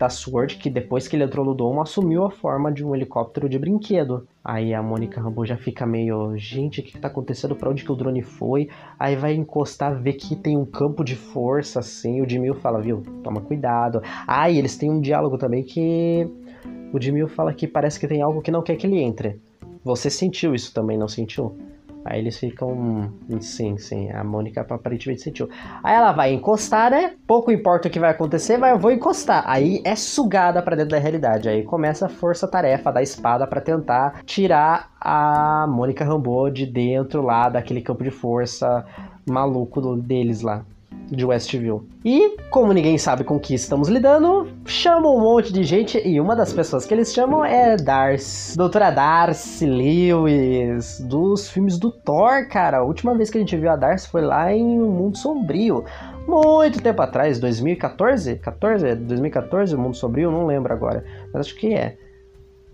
da 0.00 0.08
Sword, 0.08 0.56
que 0.56 0.70
depois 0.70 1.06
que 1.06 1.14
ele 1.14 1.24
entrou 1.24 1.44
no 1.44 1.54
domo, 1.54 1.82
assumiu 1.82 2.24
a 2.24 2.30
forma 2.30 2.72
de 2.72 2.82
um 2.82 2.94
helicóptero 2.94 3.50
de 3.50 3.58
brinquedo. 3.58 4.26
Aí 4.42 4.72
a 4.72 4.82
Mônica 4.82 5.20
Rambeau 5.20 5.44
já 5.44 5.58
fica 5.58 5.84
meio, 5.84 6.34
gente, 6.38 6.80
o 6.80 6.82
que, 6.82 6.92
que 6.92 6.98
tá 6.98 7.08
acontecendo? 7.08 7.54
Pra 7.54 7.68
onde 7.68 7.84
que 7.84 7.92
o 7.92 7.94
drone 7.94 8.22
foi? 8.22 8.70
Aí 8.98 9.14
vai 9.14 9.34
encostar, 9.34 9.94
ver 10.00 10.14
que 10.14 10.34
tem 10.34 10.56
um 10.56 10.64
campo 10.64 11.04
de 11.04 11.14
força, 11.14 11.80
assim. 11.80 12.22
O 12.22 12.28
Jimmy 12.28 12.54
fala, 12.54 12.80
viu, 12.80 13.02
toma 13.22 13.42
cuidado. 13.42 14.02
Ah, 14.26 14.50
e 14.50 14.58
eles 14.58 14.74
têm 14.74 14.90
um 14.90 15.02
diálogo 15.02 15.36
também 15.36 15.62
que 15.62 16.26
o 16.94 17.00
Jimmy 17.00 17.28
fala 17.28 17.52
que 17.52 17.68
parece 17.68 18.00
que 18.00 18.08
tem 18.08 18.22
algo 18.22 18.40
que 18.40 18.50
não 18.50 18.62
quer 18.62 18.76
que 18.76 18.86
ele 18.86 19.00
entre. 19.00 19.38
Você 19.84 20.08
sentiu 20.08 20.54
isso 20.54 20.72
também, 20.72 20.96
não 20.96 21.08
sentiu? 21.08 21.58
Aí 22.04 22.18
eles 22.18 22.36
ficam. 22.38 23.12
Sim, 23.40 23.76
sim. 23.76 24.10
A 24.10 24.24
Mônica 24.24 24.60
aparentemente 24.60 25.22
sentiu. 25.22 25.48
Aí 25.82 25.94
ela 25.94 26.12
vai 26.12 26.32
encostar, 26.32 26.90
né? 26.90 27.14
Pouco 27.26 27.50
importa 27.50 27.88
o 27.88 27.90
que 27.90 28.00
vai 28.00 28.10
acontecer, 28.10 28.58
vai, 28.58 28.72
eu 28.72 28.78
vou 28.78 28.90
encostar. 28.90 29.44
Aí 29.46 29.82
é 29.84 29.94
sugada 29.94 30.62
para 30.62 30.76
dentro 30.76 30.92
da 30.92 30.98
realidade. 30.98 31.48
Aí 31.48 31.62
começa 31.62 32.06
a 32.06 32.08
força-tarefa 32.08 32.90
da 32.90 33.02
espada 33.02 33.46
para 33.46 33.60
tentar 33.60 34.22
tirar 34.24 34.90
a 35.00 35.66
Mônica 35.68 36.04
Rambeau 36.04 36.50
de 36.50 36.66
dentro 36.66 37.22
lá 37.22 37.48
daquele 37.48 37.82
campo 37.82 38.02
de 38.02 38.10
força 38.10 38.84
maluco 39.26 39.96
deles 39.96 40.40
lá 40.40 40.64
de 41.10 41.24
Westview. 41.24 41.86
E, 42.04 42.36
como 42.50 42.72
ninguém 42.72 42.96
sabe 42.96 43.24
com 43.24 43.38
que 43.38 43.54
estamos 43.54 43.88
lidando, 43.88 44.48
chamam 44.64 45.16
um 45.16 45.20
monte 45.20 45.52
de 45.52 45.64
gente 45.64 46.00
e 46.06 46.20
uma 46.20 46.36
das 46.36 46.52
pessoas 46.52 46.86
que 46.86 46.94
eles 46.94 47.12
chamam 47.12 47.44
é 47.44 47.76
Darcy, 47.76 48.56
doutora 48.56 48.90
Darcy 48.90 49.66
Lewis, 49.66 51.00
dos 51.00 51.50
filmes 51.50 51.78
do 51.78 51.90
Thor, 51.90 52.48
cara. 52.48 52.78
A 52.78 52.82
última 52.82 53.14
vez 53.14 53.28
que 53.28 53.38
a 53.38 53.40
gente 53.40 53.56
viu 53.56 53.70
a 53.70 53.76
Darcy 53.76 54.08
foi 54.08 54.22
lá 54.22 54.52
em 54.52 54.80
O 54.80 54.88
Mundo 54.88 55.18
Sombrio. 55.18 55.84
Muito 56.26 56.80
tempo 56.80 57.02
atrás, 57.02 57.40
2014? 57.40 58.36
14? 58.36 58.94
2014, 58.94 59.74
O 59.74 59.78
Mundo 59.78 59.96
Sombrio? 59.96 60.30
Não 60.30 60.46
lembro 60.46 60.72
agora, 60.72 61.04
mas 61.32 61.46
acho 61.46 61.56
que 61.56 61.74
é. 61.74 61.96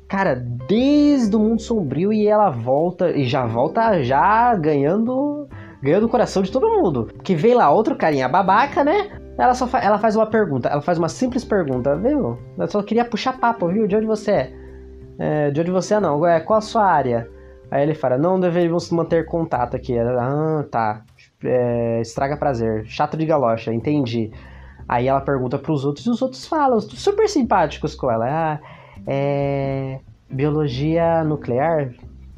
Cara, 0.09 0.37
desde 0.37 1.35
o 1.35 1.41
Mundo 1.41 1.61
Sombrio 1.61 2.13
e 2.13 2.29
ela 2.29 2.49
volta, 2.49 3.11
e 3.11 3.25
já 3.25 3.45
volta 3.45 4.05
já 4.05 4.55
ganhando 4.55 5.49
ganhou 5.87 6.01
do 6.01 6.09
coração 6.09 6.43
de 6.43 6.51
todo 6.51 6.69
mundo. 6.69 7.11
Que 7.23 7.35
vem 7.35 7.55
lá 7.55 7.71
outro 7.71 7.97
carinha 7.97 8.29
babaca, 8.29 8.85
né? 8.85 9.11
Ela 9.39 9.55
só 9.55 9.67
fa 9.67 9.79
ela 9.79 9.99
faz 9.99 10.17
uma 10.17 10.27
pergunta, 10.27 10.69
ela 10.69 10.81
faz 10.81 10.99
uma 10.99 11.09
simples 11.09 11.45
pergunta, 11.45 11.95
viu? 11.97 12.39
Eu 12.59 12.69
só 12.69 12.83
queria 12.83 13.05
puxar 13.05 13.39
papo, 13.39 13.69
viu? 13.69 13.87
De 13.87 13.97
onde 13.97 14.07
você 14.07 14.31
é? 14.31 14.53
é 15.19 15.51
de 15.51 15.61
onde 15.61 15.71
você 15.71 15.95
é 15.95 16.01
não, 16.01 16.27
é, 16.27 16.41
qual 16.41 16.59
a 16.59 16.63
sua 16.63 16.85
área? 16.85 17.29
Aí 17.71 17.83
ele 17.83 17.95
fala, 17.95 18.17
não 18.17 18.39
deveríamos 18.39 18.91
manter 18.91 19.27
contato 19.27 19.77
aqui. 19.77 19.99
Ah, 19.99 20.65
tá. 20.71 21.03
É, 21.45 22.01
estraga 22.01 22.37
prazer. 22.37 22.85
Chato 22.87 23.17
de 23.17 23.27
galocha, 23.27 23.73
entendi. 23.73 24.31
Aí 24.89 25.09
ela 25.09 25.21
pergunta 25.21 25.59
pros 25.59 25.85
outros 25.85 26.07
e 26.07 26.11
os 26.11 26.23
outros 26.23 26.47
falam, 26.47 26.81
super 26.81 27.29
simpáticos 27.29 27.95
com 27.95 28.11
ela. 28.11 28.27
Ah, 28.29 28.61
é. 29.07 29.99
Biologia 30.31 31.25
nuclear? 31.25 31.93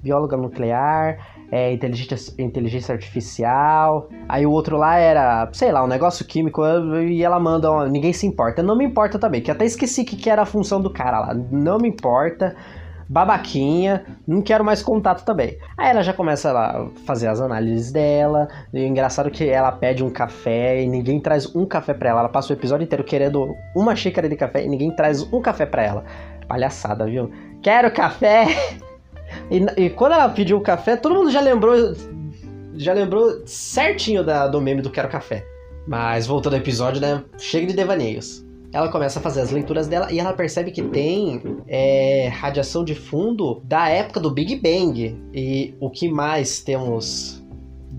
Bióloga 0.09 0.37
nuclear? 0.37 1.19
é, 1.51 1.73
inteligência, 1.73 2.35
inteligência 2.39 2.93
artificial. 2.93 4.09
Aí 4.29 4.47
o 4.47 4.51
outro 4.51 4.77
lá 4.77 4.97
era, 4.97 5.49
sei 5.53 5.73
lá, 5.73 5.83
um 5.83 5.87
negócio 5.87 6.25
químico. 6.25 6.63
E 7.09 7.23
ela 7.23 7.41
manda, 7.41 7.89
ninguém 7.89 8.13
se 8.13 8.27
importa. 8.27 8.63
Não 8.63 8.77
me 8.77 8.85
importa 8.85 9.19
também, 9.19 9.41
que 9.41 9.51
até 9.51 9.65
esqueci 9.65 10.05
que, 10.05 10.17
que 10.17 10.31
era 10.31 10.43
a 10.43 10.47
função 10.47 10.81
do 10.81 10.91
cara 10.91 11.21
lá. 11.21 11.35
Não 11.35 11.79
me 11.79 11.89
importa. 11.89 12.55
Babaquinha, 13.11 14.05
não 14.27 14.43
quero 14.43 14.63
mais 14.63 14.83
contato 14.83 15.25
também. 15.25 15.57
Aí 15.79 15.89
ela 15.89 16.03
já 16.03 16.13
começa 16.13 16.53
a 16.53 16.89
fazer 17.07 17.27
as 17.29 17.41
análises 17.41 17.91
dela. 17.91 18.49
E 18.71 18.85
engraçado 18.85 19.31
que 19.31 19.49
ela 19.49 19.73
pede 19.73 20.05
um 20.05 20.11
café 20.11 20.83
e 20.83 20.87
ninguém 20.87 21.19
traz 21.19 21.55
um 21.57 21.65
café 21.65 21.95
para 21.95 22.11
ela. 22.11 22.21
Ela 22.21 22.29
passa 22.29 22.53
o 22.53 22.57
episódio 22.57 22.85
inteiro 22.85 23.03
querendo 23.03 23.57
uma 23.75 23.97
xícara 23.97 24.29
de 24.29 24.37
café 24.37 24.63
e 24.63 24.69
ninguém 24.69 24.95
traz 24.95 25.23
um 25.33 25.41
café 25.41 25.65
para 25.65 25.83
ela. 25.83 26.05
Palhaçada, 26.47 27.07
viu? 27.07 27.31
Quero 27.63 27.91
café! 27.91 28.47
E, 29.51 29.85
e, 29.85 29.91
quando 29.91 30.13
ela 30.13 30.29
pediu 30.29 30.57
o 30.57 30.61
café, 30.61 30.97
todo 30.97 31.15
mundo 31.15 31.31
já 31.31 31.41
lembrou. 31.41 31.95
Já 32.75 32.93
lembrou 32.93 33.43
certinho 33.45 34.23
da, 34.23 34.47
do 34.47 34.61
meme 34.61 34.83
do 34.83 34.91
Quero 34.91 35.09
Café. 35.09 35.45
Mas 35.87 36.27
voltando 36.27 36.55
ao 36.55 36.61
episódio, 36.61 37.01
né? 37.01 37.25
Chega 37.37 37.67
de 37.67 37.73
devaneios. 37.75 38.45
Ela 38.73 38.89
começa 38.89 39.19
a 39.19 39.23
fazer 39.23 39.41
as 39.41 39.51
leituras 39.51 39.89
dela 39.89 40.13
e 40.13 40.21
ela 40.21 40.33
percebe 40.33 40.71
que 40.71 40.83
tem 40.83 41.43
é, 41.67 42.29
radiação 42.29 42.85
de 42.85 42.95
fundo 42.95 43.63
da 43.65 43.89
época 43.89 44.21
do 44.21 44.31
Big 44.31 44.55
Bang. 44.57 45.19
E 45.35 45.75
o 45.81 45.91
que 45.91 46.09
mais 46.09 46.61
temos 46.61 47.43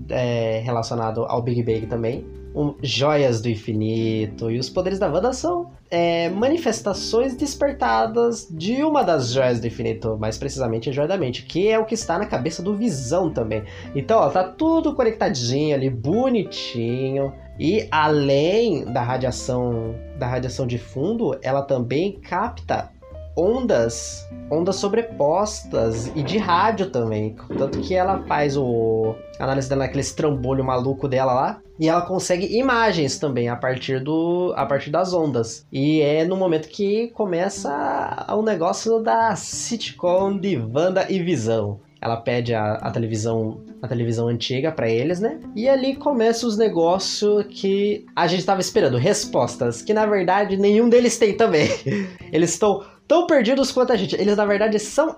é, 0.08 0.60
relacionado 0.64 1.24
ao 1.24 1.42
Big 1.42 1.62
Bang 1.62 1.86
também 1.86 2.24
um, 2.54 2.74
joias 2.82 3.40
do 3.40 3.48
infinito. 3.48 4.50
E 4.50 4.58
os 4.58 4.68
poderes 4.68 4.98
da 4.98 5.08
Wanda 5.08 5.32
são 5.32 5.70
é, 5.90 6.28
manifestações 6.30 7.34
despertadas 7.34 8.48
de 8.50 8.82
uma 8.82 9.02
das 9.02 9.32
joias 9.32 9.60
do 9.60 9.66
infinito, 9.66 10.16
mais 10.18 10.38
precisamente 10.38 10.90
a 10.90 10.92
joia 10.92 11.08
da 11.08 11.16
mente, 11.16 11.44
que 11.44 11.68
é 11.68 11.78
o 11.78 11.84
que 11.84 11.94
está 11.94 12.18
na 12.18 12.26
cabeça 12.26 12.62
do 12.62 12.74
Visão 12.74 13.30
também. 13.30 13.64
Então, 13.94 14.20
ó, 14.20 14.28
tá 14.30 14.44
tudo 14.44 14.94
conectadinho 14.94 15.74
ali, 15.74 15.90
bonitinho. 15.90 17.32
E 17.58 17.86
além 17.90 18.84
da 18.86 19.02
radiação 19.02 19.94
da 20.18 20.26
radiação 20.26 20.66
de 20.66 20.78
fundo, 20.78 21.38
ela 21.42 21.62
também 21.62 22.12
capta 22.20 22.90
ondas, 23.36 24.28
ondas 24.50 24.76
sobrepostas 24.76 26.06
e 26.14 26.22
de 26.22 26.38
rádio 26.38 26.90
também. 26.90 27.36
Tanto 27.56 27.80
que 27.80 27.94
ela 27.94 28.22
faz 28.26 28.56
o 28.56 29.14
a 29.38 29.44
análise 29.44 29.68
dela 29.68 29.84
naquele 29.84 30.02
estrambolho 30.02 30.64
maluco 30.64 31.08
dela 31.08 31.32
lá. 31.32 31.62
E 31.78 31.88
ela 31.88 32.02
consegue 32.02 32.58
imagens 32.58 33.18
também 33.18 33.48
a 33.48 33.56
partir 33.56 34.00
do 34.00 34.52
a 34.56 34.66
partir 34.66 34.90
das 34.90 35.14
ondas. 35.14 35.66
E 35.72 36.02
é 36.02 36.24
no 36.24 36.36
momento 36.36 36.68
que 36.68 37.08
começa 37.08 38.26
o 38.30 38.42
negócio 38.42 39.00
da 39.00 39.34
sitcom 39.34 40.36
de 40.36 40.58
Wanda 40.58 41.06
e 41.08 41.22
Visão. 41.22 41.80
Ela 42.02 42.16
pede 42.16 42.54
a, 42.54 42.74
a 42.74 42.90
televisão 42.90 43.60
a 43.82 43.88
televisão 43.88 44.28
antiga 44.28 44.70
para 44.70 44.88
eles, 44.90 45.20
né? 45.20 45.38
E 45.56 45.68
ali 45.68 45.96
começa 45.96 46.46
os 46.46 46.56
negócios 46.56 47.46
que 47.48 48.04
a 48.14 48.26
gente 48.26 48.44
tava 48.44 48.60
esperando, 48.60 48.98
respostas 48.98 49.80
que 49.80 49.94
na 49.94 50.04
verdade 50.04 50.56
nenhum 50.56 50.88
deles 50.88 51.18
tem 51.18 51.34
também. 51.34 51.68
Eles 52.32 52.50
estão 52.50 52.82
tão 53.10 53.26
perdidos 53.26 53.72
quanto 53.72 53.92
a 53.92 53.96
gente. 53.96 54.14
Eles, 54.14 54.36
na 54.36 54.46
verdade, 54.46 54.78
são. 54.78 55.16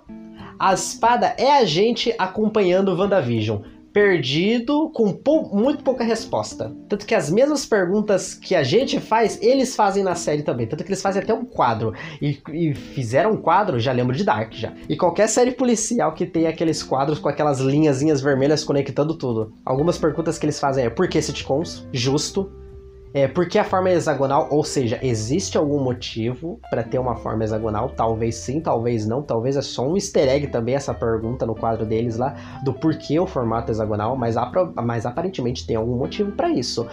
A 0.59 0.73
espada 0.73 1.35
é 1.37 1.59
a 1.59 1.67
gente 1.67 2.15
acompanhando 2.19 2.89
o 2.89 2.97
WandaVision. 2.97 3.61
Perdido, 3.93 4.89
com 4.95 5.13
pou... 5.13 5.55
muito 5.55 5.85
pouca 5.85 6.03
resposta. 6.03 6.75
Tanto 6.89 7.05
que 7.05 7.15
as 7.15 7.29
mesmas 7.29 7.67
perguntas 7.67 8.33
que 8.33 8.55
a 8.55 8.63
gente 8.63 8.99
faz, 8.99 9.39
eles 9.43 9.77
fazem 9.77 10.03
na 10.03 10.15
série 10.15 10.43
também. 10.43 10.67
Tanto 10.67 10.83
que 10.83 10.89
eles 10.89 11.03
fazem 11.03 11.21
até 11.21 11.35
um 11.35 11.45
quadro. 11.45 11.93
E, 12.23 12.41
e 12.51 12.73
fizeram 12.73 13.33
um 13.33 13.37
quadro, 13.37 13.79
já 13.79 13.93
lembro 13.93 14.17
de 14.17 14.25
Dark 14.25 14.55
já. 14.55 14.73
E 14.89 14.97
qualquer 14.97 15.29
série 15.29 15.51
policial 15.51 16.15
que 16.15 16.25
tem 16.25 16.47
aqueles 16.47 16.83
quadros 16.83 17.19
com 17.19 17.29
aquelas 17.29 17.61
linhazinhas 17.61 18.23
vermelhas 18.23 18.65
conectando 18.65 19.19
tudo. 19.19 19.53
Algumas 19.67 19.99
perguntas 19.99 20.39
que 20.39 20.47
eles 20.47 20.59
fazem 20.59 20.87
é 20.87 20.89
por 20.89 21.09
que 21.09 21.21
sitcoms? 21.21 21.87
Justo 21.93 22.62
é, 23.15 23.29
porque 23.29 23.59
a 23.59 23.65
forma 23.65 23.91
é 23.91 23.95
hexagonal, 23.95 24.49
ou 24.51 24.65
seja, 24.65 24.99
existe 25.03 25.59
algum 25.59 25.83
motivo 25.83 26.59
para 26.71 26.83
ter 26.83 26.99
uma 26.99 27.17
forma 27.17 27.45
hexagonal? 27.45 27.91
Talvez 27.91 28.37
sim, 28.37 28.61
talvez 28.61 29.07
não, 29.07 29.23
talvez 29.23 29.57
é 29.57 29.63
só 29.63 29.87
um 29.87 29.97
easter 29.97 30.29
egg 30.29 30.47
também 30.47 30.75
essa 30.75 30.95
pergunta 30.95 31.45
no 31.45 31.55
quadro 31.55 31.85
deles 31.85 32.17
lá 32.17 32.35
do 32.65 32.73
porquê 32.73 33.21
o 33.21 33.27
formato 33.27 33.71
hexagonal, 33.71 34.17
mas, 34.17 34.35
mas 34.83 35.05
aparentemente 35.05 35.67
tem 35.67 35.77
algum 35.77 35.97
motivo 35.97 36.33
para 36.33 36.49
isso. 36.49 36.87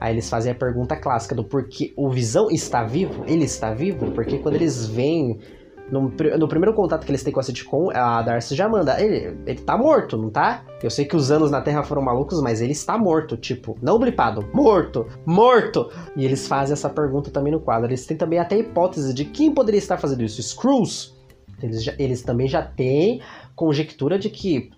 Aí 0.00 0.14
eles 0.14 0.28
fazem 0.28 0.52
a 0.52 0.54
pergunta 0.54 0.94
clássica 0.94 1.34
do 1.34 1.42
porquê 1.42 1.92
o 1.96 2.10
Visão 2.10 2.48
está 2.50 2.84
vivo? 2.84 3.24
Ele 3.26 3.44
está 3.44 3.72
vivo? 3.72 4.12
Porque 4.12 4.38
quando 4.38 4.56
eles 4.56 4.86
veem 4.86 5.40
no, 5.90 6.12
no, 6.38 6.48
primeiro 6.48 6.74
contato 6.74 7.04
que 7.04 7.10
eles 7.10 7.22
têm 7.22 7.32
com 7.32 7.38
a 7.38 7.42
sitcom, 7.42 7.90
a 7.94 8.20
Darcy 8.20 8.54
já 8.56 8.68
manda. 8.68 9.00
Ele, 9.00 9.38
ele 9.46 9.60
tá 9.60 9.78
morto, 9.78 10.16
não 10.16 10.30
tá? 10.30 10.64
Eu 10.82 10.90
sei 10.90 11.04
que 11.04 11.14
os 11.14 11.30
anos 11.30 11.50
na 11.50 11.60
Terra 11.60 11.82
foram 11.82 12.02
malucos, 12.02 12.40
mas 12.40 12.60
ele 12.60 12.72
está 12.72 12.98
morto. 12.98 13.36
Tipo, 13.36 13.76
não 13.80 13.98
blipado, 13.98 14.44
morto, 14.52 15.06
morto. 15.24 15.90
E 16.16 16.24
eles 16.24 16.48
fazem 16.48 16.72
essa 16.72 16.90
pergunta 16.90 17.30
também 17.30 17.52
no 17.52 17.60
quadro. 17.60 17.88
Eles 17.88 18.04
têm 18.04 18.16
também 18.16 18.38
até 18.38 18.56
a 18.56 18.58
hipótese 18.58 19.14
de 19.14 19.24
quem 19.24 19.54
poderia 19.54 19.78
estar 19.78 19.96
fazendo 19.96 20.22
isso. 20.22 20.42
Screws. 20.42 21.14
Eles, 21.62 21.82
já, 21.82 21.94
eles 21.98 22.20
também 22.22 22.48
já 22.48 22.62
têm 22.62 23.22
conjectura 23.54 24.18
de 24.18 24.28
que 24.28 24.70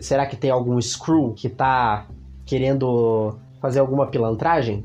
será 0.00 0.26
que 0.26 0.36
tem 0.36 0.50
algum 0.50 0.80
Screw 0.80 1.32
que 1.34 1.48
tá 1.48 2.08
querendo 2.44 3.38
fazer 3.60 3.78
alguma 3.78 4.08
pilantragem? 4.08 4.84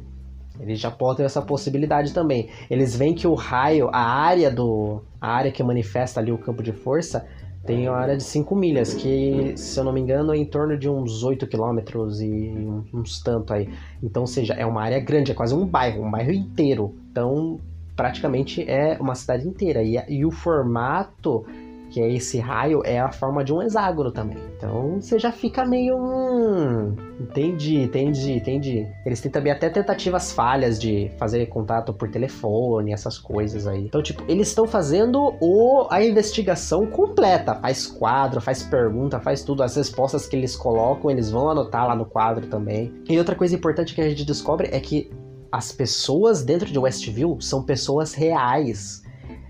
Eles 0.59 0.79
já 0.79 0.91
podem 0.91 1.25
essa 1.25 1.41
possibilidade 1.41 2.13
também. 2.13 2.49
Eles 2.69 2.95
veem 2.95 3.15
que 3.15 3.27
o 3.27 3.33
raio, 3.33 3.89
a 3.91 4.01
área 4.01 4.51
do. 4.51 5.01
A 5.23 5.29
área 5.29 5.53
que 5.53 5.63
manifesta 5.63 6.19
ali 6.19 6.33
o 6.33 6.37
campo 6.37 6.61
de 6.61 6.73
força, 6.73 7.25
tem 7.65 7.87
uma 7.87 7.97
área 7.97 8.17
de 8.17 8.23
5 8.23 8.53
milhas, 8.57 8.93
que, 8.93 9.53
se 9.55 9.79
eu 9.79 9.85
não 9.85 9.93
me 9.93 10.01
engano, 10.01 10.33
é 10.33 10.37
em 10.37 10.43
torno 10.43 10.77
de 10.77 10.89
uns 10.89 11.23
8 11.23 11.47
quilômetros 11.47 12.19
e 12.19 12.53
uns 12.93 13.21
tanto 13.21 13.53
aí. 13.53 13.69
Então, 14.03 14.27
seja, 14.27 14.53
é 14.53 14.65
uma 14.65 14.81
área 14.81 14.99
grande, 14.99 15.31
é 15.31 15.33
quase 15.33 15.55
um 15.55 15.65
bairro, 15.65 16.03
um 16.03 16.11
bairro 16.11 16.33
inteiro. 16.33 16.93
Então, 17.09 17.57
praticamente 17.95 18.69
é 18.69 18.97
uma 18.99 19.15
cidade 19.15 19.47
inteira. 19.47 19.81
E, 19.81 19.95
e 20.09 20.25
o 20.25 20.31
formato 20.31 21.45
que 21.93 22.01
é 22.01 22.11
esse 22.11 22.39
raio, 22.39 22.81
é 22.83 22.99
a 22.99 23.11
forma 23.11 23.43
de 23.43 23.53
um 23.53 23.61
hexágono 23.61 24.11
também. 24.11 24.39
Então 24.57 24.99
você 24.99 25.19
já 25.19 25.31
fica 25.31 25.63
meio. 25.63 25.95
Hum, 25.95 26.95
entendi, 27.19 27.75
entendi, 27.75 28.31
entendi. 28.31 28.87
Eles 29.05 29.21
têm 29.21 29.31
também 29.31 29.53
até 29.53 29.69
tentativas 29.69 30.31
falhas 30.31 30.81
de 30.81 31.11
fazer 31.19 31.45
contato 31.45 31.93
por 31.93 32.09
telefone, 32.09 32.91
essas 32.91 33.19
coisas 33.19 33.67
aí. 33.67 33.85
Então, 33.85 34.01
tipo, 34.01 34.23
eles 34.27 34.47
estão 34.47 34.65
fazendo 34.65 35.35
o, 35.39 35.87
a 35.91 36.03
investigação 36.03 36.87
completa. 36.87 37.53
Faz 37.53 37.85
quadro, 37.85 38.41
faz 38.41 38.63
pergunta, 38.63 39.19
faz 39.19 39.43
tudo. 39.43 39.61
As 39.61 39.75
respostas 39.75 40.25
que 40.25 40.35
eles 40.35 40.55
colocam, 40.55 41.11
eles 41.11 41.29
vão 41.29 41.47
anotar 41.47 41.87
lá 41.87 41.95
no 41.95 42.05
quadro 42.05 42.47
também. 42.47 42.91
E 43.07 43.19
outra 43.19 43.35
coisa 43.35 43.53
importante 43.53 43.93
que 43.93 44.01
a 44.01 44.09
gente 44.09 44.25
descobre 44.25 44.67
é 44.71 44.79
que 44.79 45.11
as 45.51 45.71
pessoas 45.71 46.43
dentro 46.43 46.71
de 46.71 46.79
Westview 46.79 47.39
são 47.39 47.61
pessoas 47.61 48.15
reais 48.15 49.02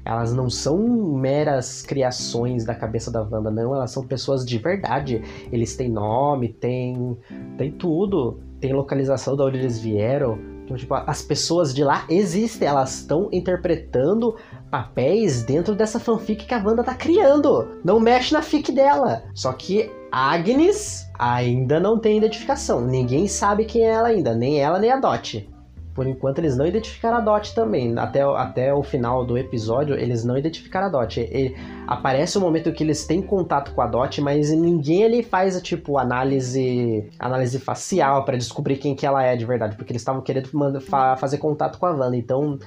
elas 0.06 0.34
não 0.34 0.50
são 0.50 0.78
meras 1.14 1.82
criações 1.82 2.66
da 2.66 2.76
cabeça 2.76 3.10
da 3.10 3.22
Wanda, 3.22 3.50
não. 3.50 3.74
Elas 3.74 3.92
são 3.92 4.06
pessoas 4.06 4.46
de 4.46 4.58
verdade. 4.58 5.22
Eles 5.52 5.76
têm 5.76 5.90
nome, 5.90 6.50
tem, 6.50 7.18
tem 7.58 7.72
tudo. 7.72 8.40
Tem 8.60 8.74
localização 8.74 9.36
de 9.36 9.42
onde 9.42 9.58
eles 9.60 9.80
vieram. 9.80 10.38
Então, 10.64 10.78
tipo, 10.78 10.94
as 10.94 11.22
pessoas 11.22 11.74
de 11.74 11.84
lá 11.84 12.06
existem. 12.10 12.68
Elas 12.68 13.00
estão 13.00 13.30
interpretando 13.32 14.36
papéis 14.70 15.44
dentro 15.44 15.74
dessa 15.74 16.00
fanfic 16.00 16.46
que 16.46 16.54
a 16.54 16.62
Wanda 16.64 16.84
tá 16.84 16.96
criando. 16.96 17.80
Não 17.84 18.00
mexe 18.00 18.34
na 18.34 18.42
fic 18.42 18.72
dela. 18.72 19.24
Só 19.34 19.54
que 19.54 19.90
Agnes 20.12 21.10
ainda 21.18 21.80
não 21.80 21.98
tem 21.98 22.18
identificação. 22.18 22.82
Ninguém 22.82 23.28
sabe 23.28 23.66
quem 23.66 23.84
é 23.84 23.92
ela 23.92 24.10
ainda. 24.10 24.36
Nem 24.36 24.60
ela, 24.60 24.80
nem 24.80 24.92
a 24.92 25.00
Dot. 25.00 25.50
Por 25.94 26.08
enquanto 26.08 26.40
eles 26.40 26.58
não 26.58 26.66
identificaram 26.66 27.18
a 27.18 27.22
Dot 27.22 27.54
também. 27.54 27.98
Até, 27.98 28.22
até 28.22 28.74
o 28.74 28.82
final 28.82 29.26
do 29.26 29.38
episódio, 29.38 29.96
eles 29.96 30.24
não 30.24 30.38
identificaram 30.38 30.88
a 30.88 30.90
Dot. 30.90 31.56
Aparece 31.88 32.38
o 32.38 32.42
um 32.42 32.44
momento 32.44 32.72
que 32.74 32.84
eles 32.84 33.06
têm 33.06 33.22
contato 33.22 33.74
com 33.74 33.82
a 33.82 33.88
Dot, 33.88 34.20
mas 34.22 34.52
ninguém 34.52 35.04
ali 35.04 35.24
faz, 35.24 35.62
tipo, 35.62 35.98
análise 35.98 37.10
análise 37.20 37.60
facial 37.60 38.26
para 38.26 38.38
descobrir 38.38 38.78
quem 38.78 38.96
que 38.96 39.06
ela 39.06 39.24
é 39.24 39.36
de 39.36 39.46
verdade. 39.46 39.76
Porque 39.76 39.92
eles 39.92 40.02
estavam 40.02 40.22
querendo 40.22 40.82
fa 40.82 41.16
fazer 41.16 41.38
contato 41.38 41.78
com 41.78 41.86
a 41.86 41.92
Wanda. 41.92 42.18
Então, 42.18 42.58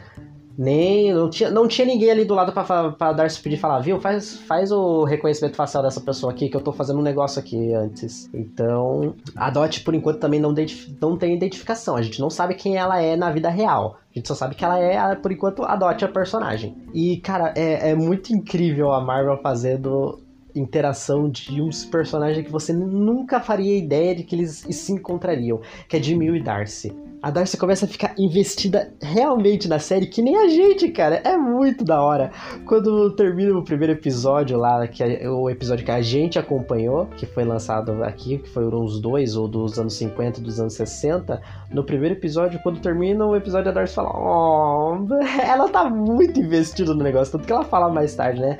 nem. 0.58 1.12
Não 1.12 1.28
tinha, 1.28 1.50
não 1.50 1.68
tinha 1.68 1.86
ninguém 1.86 2.10
ali 2.10 2.24
do 2.24 2.34
lado 2.34 2.52
para 2.52 3.12
dar 3.12 3.30
speed 3.30 3.54
e 3.54 3.56
falar, 3.56 3.80
viu? 3.80 4.00
Faz, 4.00 4.38
faz 4.40 4.72
o 4.72 5.04
reconhecimento 5.04 5.56
facial 5.56 5.82
dessa 5.82 6.00
pessoa 6.00 6.32
aqui, 6.32 6.48
que 6.48 6.56
eu 6.56 6.60
tô 6.60 6.72
fazendo 6.72 6.98
um 6.98 7.02
negócio 7.02 7.38
aqui 7.40 7.74
antes. 7.74 8.30
Então, 8.32 9.14
a 9.34 9.50
Dot, 9.50 9.80
por 9.82 9.94
enquanto, 9.94 10.18
também 10.18 10.40
não, 10.40 10.54
não 11.00 11.16
tem 11.16 11.34
identificação. 11.34 11.96
A 11.96 12.02
gente 12.02 12.20
não 12.20 12.30
sabe 12.30 12.54
quem 12.54 12.76
ela 12.76 13.00
é 13.00 13.16
na 13.16 13.30
vida 13.30 13.48
real. 13.48 13.98
A 14.10 14.18
gente 14.18 14.28
só 14.28 14.34
sabe 14.34 14.54
que 14.54 14.64
ela 14.64 14.78
é, 14.78 15.14
por 15.14 15.32
enquanto, 15.32 15.62
a 15.62 15.76
Dot 15.76 16.04
a 16.04 16.08
personagem. 16.08 16.76
E, 16.94 17.18
cara, 17.18 17.52
é, 17.56 17.90
é 17.90 17.94
muito 17.94 18.32
incrível 18.32 18.92
a 18.92 19.00
Marvel 19.00 19.38
fazendo 19.42 20.20
interação 20.54 21.28
de 21.28 21.60
uns 21.60 21.84
personagens 21.84 22.44
que 22.44 22.50
você 22.50 22.72
nunca 22.72 23.40
faria 23.40 23.76
ideia 23.76 24.14
de 24.14 24.22
que 24.22 24.34
eles 24.34 24.66
se 24.70 24.90
encontrariam, 24.90 25.60
que 25.86 25.98
é 25.98 26.02
Jimmy 26.02 26.34
e 26.34 26.42
Darcy 26.42 26.94
a 27.26 27.30
Darcy 27.30 27.56
começa 27.56 27.86
a 27.86 27.88
ficar 27.88 28.14
investida 28.16 28.94
realmente 29.02 29.66
na 29.66 29.80
série, 29.80 30.06
que 30.06 30.22
nem 30.22 30.36
a 30.36 30.46
gente, 30.46 30.88
cara. 30.90 31.16
É 31.24 31.36
muito 31.36 31.84
da 31.84 32.00
hora. 32.00 32.30
Quando 32.64 33.10
termina 33.16 33.58
o 33.58 33.64
primeiro 33.64 33.94
episódio 33.94 34.56
lá, 34.56 34.86
que 34.86 35.02
é 35.02 35.28
o 35.28 35.50
episódio 35.50 35.84
que 35.84 35.90
a 35.90 36.00
gente 36.00 36.38
acompanhou, 36.38 37.06
que 37.16 37.26
foi 37.26 37.44
lançado 37.44 38.04
aqui, 38.04 38.38
que 38.38 38.48
foram 38.48 38.84
uns 38.84 39.00
dois, 39.00 39.34
ou 39.34 39.48
dos 39.48 39.76
anos 39.76 39.94
50, 39.94 40.40
dos 40.40 40.60
anos 40.60 40.74
60, 40.74 41.42
no 41.68 41.82
primeiro 41.82 42.14
episódio, 42.14 42.60
quando 42.62 42.78
termina 42.78 43.26
o 43.26 43.34
episódio, 43.34 43.72
a 43.72 43.74
Darcy 43.74 43.96
fala: 43.96 44.12
Oh, 44.14 44.96
ela 45.44 45.68
tá 45.68 45.90
muito 45.90 46.38
investida 46.38 46.94
no 46.94 47.02
negócio, 47.02 47.32
tanto 47.32 47.44
que 47.44 47.52
ela 47.52 47.64
fala 47.64 47.88
mais 47.92 48.14
tarde, 48.14 48.40
né? 48.40 48.56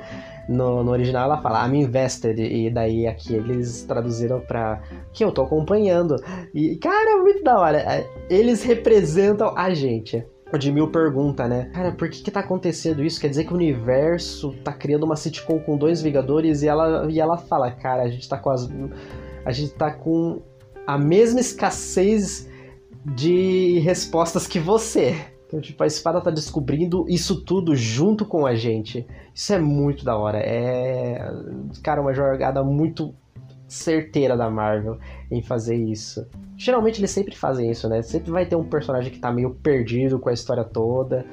No, 0.47 0.83
no, 0.83 0.91
original 0.91 1.25
ela 1.25 1.41
fala 1.41 1.67
I'm 1.67 1.81
invested, 1.81 2.41
e 2.41 2.69
daí 2.69 3.05
aqui 3.05 3.33
eles 3.33 3.83
traduziram 3.83 4.39
pra 4.39 4.81
que 5.11 5.23
eu 5.23 5.31
tô 5.31 5.41
acompanhando. 5.41 6.15
E, 6.53 6.77
cara, 6.77 7.11
é 7.11 7.15
muito 7.15 7.43
da 7.43 7.59
hora. 7.59 7.77
É, 7.79 8.09
eles 8.29 8.63
representam 8.63 9.53
a 9.57 9.73
gente. 9.73 10.25
O 10.51 10.59
Jamil 10.59 10.89
pergunta, 10.89 11.45
né? 11.47 11.69
Cara, 11.73 11.91
por 11.91 12.09
que 12.09 12.23
que 12.23 12.31
tá 12.31 12.39
acontecendo 12.39 13.03
isso? 13.03 13.19
Quer 13.19 13.27
dizer 13.27 13.43
que 13.43 13.51
o 13.51 13.55
universo 13.55 14.53
tá 14.63 14.71
criando 14.71 15.03
uma 15.03 15.17
sitcom 15.17 15.59
com 15.59 15.77
dois 15.77 16.01
Vingadores 16.01 16.63
e 16.63 16.67
ela, 16.69 17.05
e 17.11 17.19
ela 17.19 17.37
fala, 17.37 17.69
cara, 17.69 18.03
a 18.03 18.09
gente 18.09 18.27
tá 18.29 18.37
com 18.37 18.49
as. 18.49 18.69
A 19.43 19.51
gente 19.51 19.73
tá 19.73 19.91
com 19.91 20.41
a 20.85 20.97
mesma 20.97 21.41
escassez 21.41 22.49
de 23.03 23.79
respostas 23.79 24.47
que 24.47 24.59
você. 24.59 25.17
Então, 25.47 25.61
tipo, 25.61 25.81
a 25.81 25.87
espada 25.87 26.19
tá 26.19 26.29
descobrindo 26.29 27.05
isso 27.07 27.43
tudo 27.43 27.73
junto 27.73 28.25
com 28.25 28.45
a 28.45 28.53
gente. 28.53 29.07
Isso 29.33 29.53
é 29.53 29.59
muito 29.59 30.03
da 30.03 30.17
hora. 30.17 30.39
É, 30.39 31.31
cara, 31.81 32.01
uma 32.01 32.13
jogada 32.13 32.61
muito 32.63 33.15
certeira 33.65 34.35
da 34.35 34.49
Marvel 34.49 34.97
em 35.31 35.41
fazer 35.41 35.75
isso. 35.75 36.27
Geralmente 36.57 36.99
eles 36.99 37.11
sempre 37.11 37.35
fazem 37.35 37.71
isso, 37.71 37.87
né? 37.87 38.01
Sempre 38.01 38.31
vai 38.31 38.45
ter 38.45 38.55
um 38.55 38.63
personagem 38.63 39.11
que 39.11 39.19
tá 39.19 39.31
meio 39.31 39.55
perdido 39.55 40.19
com 40.19 40.29
a 40.29 40.33
história 40.33 40.63
toda 40.63 41.25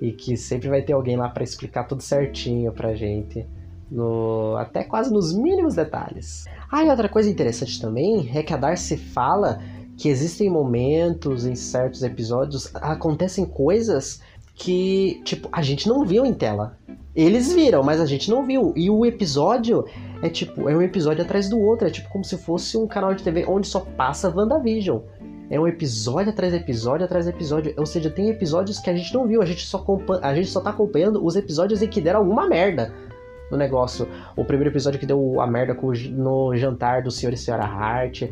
e 0.00 0.12
que 0.12 0.36
sempre 0.36 0.68
vai 0.68 0.82
ter 0.82 0.92
alguém 0.92 1.16
lá 1.16 1.28
para 1.28 1.44
explicar 1.44 1.84
tudo 1.84 2.02
certinho 2.02 2.72
pra 2.72 2.94
gente. 2.94 3.46
No, 3.90 4.56
até 4.56 4.84
quase 4.84 5.12
nos 5.12 5.34
mínimos 5.34 5.74
detalhes. 5.74 6.46
Ah, 6.70 6.82
e 6.82 6.88
outra 6.88 7.08
coisa 7.08 7.30
interessante 7.30 7.80
também 7.80 8.30
é 8.34 8.42
que 8.42 8.52
a 8.52 8.56
Darcy 8.56 8.96
fala 8.96 9.60
que 10.02 10.08
existem 10.08 10.50
momentos 10.50 11.46
em 11.46 11.54
certos 11.54 12.02
episódios 12.02 12.74
acontecem 12.74 13.44
coisas 13.44 14.20
que, 14.52 15.22
tipo, 15.24 15.48
a 15.52 15.62
gente 15.62 15.88
não 15.88 16.04
viu 16.04 16.26
em 16.26 16.34
tela. 16.34 16.76
Eles 17.14 17.52
viram, 17.52 17.84
mas 17.84 18.00
a 18.00 18.04
gente 18.04 18.28
não 18.28 18.44
viu. 18.44 18.72
E 18.74 18.90
o 18.90 19.06
episódio 19.06 19.84
é 20.20 20.28
tipo, 20.28 20.68
é 20.68 20.76
um 20.76 20.82
episódio 20.82 21.22
atrás 21.22 21.48
do 21.48 21.56
outro, 21.56 21.86
é 21.86 21.90
tipo 21.92 22.08
como 22.08 22.24
se 22.24 22.36
fosse 22.36 22.76
um 22.76 22.84
canal 22.84 23.14
de 23.14 23.22
TV 23.22 23.44
onde 23.46 23.68
só 23.68 23.78
passa 23.78 24.28
WandaVision. 24.28 24.98
É 25.48 25.60
um 25.60 25.68
episódio 25.68 26.32
atrás 26.32 26.52
episódio 26.52 27.04
atrás 27.04 27.28
episódio. 27.28 27.72
Ou 27.76 27.86
seja, 27.86 28.10
tem 28.10 28.28
episódios 28.28 28.80
que 28.80 28.90
a 28.90 28.96
gente 28.96 29.14
não 29.14 29.24
viu, 29.28 29.40
a 29.40 29.46
gente 29.46 29.64
só, 29.64 29.86
a 30.20 30.34
gente 30.34 30.48
só 30.48 30.60
tá 30.60 30.70
acompanhando 30.70 31.24
os 31.24 31.36
episódios 31.36 31.80
em 31.80 31.86
que 31.86 32.00
deram 32.00 32.18
alguma 32.18 32.48
merda 32.48 32.92
no 33.52 33.56
negócio. 33.56 34.08
O 34.34 34.44
primeiro 34.44 34.72
episódio 34.72 34.98
que 34.98 35.06
deu 35.06 35.40
a 35.40 35.46
merda 35.46 35.78
no 36.10 36.56
jantar 36.56 37.04
do 37.04 37.10
senhor 37.12 37.32
e 37.32 37.36
senhora 37.36 37.64
Hart 37.64 38.24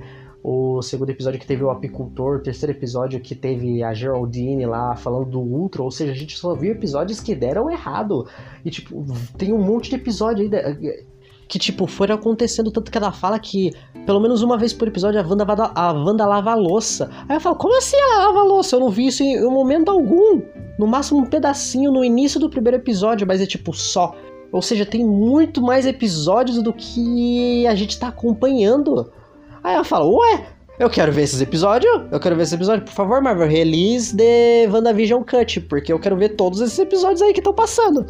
o 0.42 0.81
segundo 0.81 1.11
episódio 1.11 1.38
que 1.38 1.46
teve 1.46 1.62
o 1.62 1.70
apicultor, 1.70 2.37
o 2.37 2.42
terceiro 2.42 2.72
episódio 2.72 3.20
que 3.20 3.35
teve 3.35 3.83
a 3.83 3.92
Geraldine 3.92 4.64
lá 4.64 4.96
falando 4.96 5.26
do 5.26 5.40
Ultra, 5.40 5.83
ou 5.83 5.90
seja, 5.90 6.12
a 6.12 6.14
gente 6.14 6.38
só 6.38 6.55
viu 6.55 6.72
episódios 6.72 7.20
que 7.20 7.35
deram 7.35 7.70
errado. 7.70 8.26
E 8.64 8.70
tipo, 8.70 9.05
tem 9.37 9.53
um 9.53 9.62
monte 9.62 9.90
de 9.90 9.96
episódio 9.96 10.44
aí 10.44 11.05
que 11.46 11.59
tipo, 11.59 11.87
foram 11.87 12.14
acontecendo 12.14 12.70
tanto 12.70 12.92
que 12.92 12.96
ela 12.96 13.11
fala 13.11 13.37
que 13.38 13.72
pelo 14.07 14.20
menos 14.20 14.40
uma 14.40 14.57
vez 14.57 14.72
por 14.72 14.87
episódio 14.87 15.20
a 15.20 15.26
Wanda, 15.26 15.44
a 15.74 15.92
Wanda 15.92 16.24
lava 16.24 16.53
a 16.53 16.55
louça. 16.55 17.11
Aí 17.29 17.37
eu 17.37 17.40
falo, 17.40 17.57
como 17.57 17.76
assim 17.76 17.96
ela 17.96 18.26
lava 18.26 18.38
a 18.38 18.44
louça? 18.44 18.76
Eu 18.76 18.81
não 18.81 18.88
vi 18.88 19.09
isso 19.09 19.22
em 19.22 19.44
momento 19.44 19.90
algum. 19.90 20.40
No 20.79 20.87
máximo 20.87 21.20
um 21.20 21.26
pedacinho 21.26 21.92
no 21.92 22.05
início 22.05 22.40
do 22.40 22.48
primeiro 22.48 22.79
episódio, 22.79 23.26
mas 23.26 23.40
é 23.40 23.46
tipo 23.46 23.74
só. 23.74 24.14
Ou 24.53 24.62
seja, 24.62 24.87
tem 24.87 25.05
muito 25.05 25.61
mais 25.61 25.87
episódios 25.87 26.62
do 26.62 26.72
que 26.72 27.66
a 27.66 27.74
gente 27.74 27.98
tá 27.98 28.09
acompanhando. 28.09 29.12
Aí 29.62 29.74
ela 29.74 29.84
fala, 29.84 30.06
ué, 30.06 30.46
eu 30.78 30.88
quero 30.88 31.12
ver 31.12 31.22
esses 31.22 31.40
episódios, 31.40 31.92
eu 32.10 32.18
quero 32.18 32.34
ver 32.36 32.44
esse 32.44 32.54
episódio, 32.54 32.84
por 32.84 32.92
favor, 32.92 33.20
Marvel, 33.20 33.46
release 33.46 34.16
de 34.16 34.66
WandaVision 34.68 35.22
Cut, 35.22 35.60
porque 35.62 35.92
eu 35.92 35.98
quero 35.98 36.16
ver 36.16 36.30
todos 36.30 36.60
esses 36.60 36.78
episódios 36.78 37.20
aí 37.20 37.32
que 37.32 37.40
estão 37.40 37.52
passando. 37.52 38.06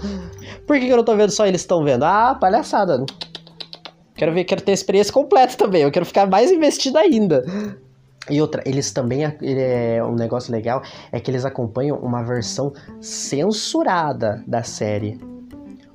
Por 0.67 0.79
que, 0.79 0.87
que 0.87 0.93
eu 0.93 0.97
não 0.97 1.05
tô 1.05 1.17
vendo 1.17 1.31
só 1.31 1.47
eles 1.47 1.63
estão 1.63 1.83
vendo? 1.83 2.05
Ah, 2.05 2.37
palhaçada. 2.41 3.05
Quero 4.15 4.33
ver, 4.33 4.45
quero 4.45 4.63
ter 4.63 4.71
a 4.71 4.75
experiência 4.75 5.13
completa 5.13 5.57
também, 5.57 5.83
eu 5.83 5.91
quero 5.91 6.07
ficar 6.07 6.29
mais 6.29 6.51
investido 6.53 6.97
ainda. 6.99 7.45
E 8.29 8.41
outra, 8.41 8.63
eles 8.65 8.93
também. 8.93 9.25
É, 9.25 10.03
um 10.05 10.15
negócio 10.15 10.53
legal 10.53 10.83
é 11.11 11.19
que 11.19 11.31
eles 11.31 11.45
acompanham 11.45 11.99
uma 11.99 12.23
versão 12.23 12.73
censurada 13.01 14.45
da 14.47 14.63
série. 14.63 15.19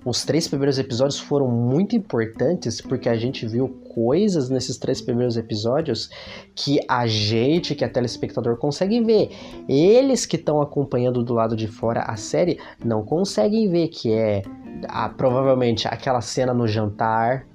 Os 0.06 0.24
três 0.24 0.48
primeiros 0.48 0.78
episódios 0.78 1.20
foram 1.20 1.48
muito 1.48 1.96
importantes 1.96 2.80
porque 2.80 3.10
a 3.10 3.16
gente 3.16 3.48
viu 3.48 3.68
coisas 3.92 4.52
nesses 4.52 4.78
três 4.78 5.02
primeiros 5.02 5.36
episódios 5.36 6.12
que 6.54 6.80
a 6.88 7.08
gente, 7.08 7.74
que 7.74 7.84
é 7.84 7.88
telespectador, 7.88 8.56
consegue 8.58 9.02
ver. 9.02 9.32
Eles 9.68 10.28
que 10.28 10.36
estão 10.36 10.62
acompanhando 10.62 11.24
do 11.24 11.34
lado 11.34 11.56
de 11.56 11.68
fora 11.68 12.02
a 12.02 12.16
série 12.16 12.60
não 12.84 13.04
conseguem 13.04 13.68
ver, 13.68 13.88
que 13.88 14.14
é 14.14 14.44
a, 14.88 15.10
provavelmente 15.10 15.88
aquela 15.88 16.22
cena 16.22 16.54
no 16.54 16.68
jantar, 16.68 17.48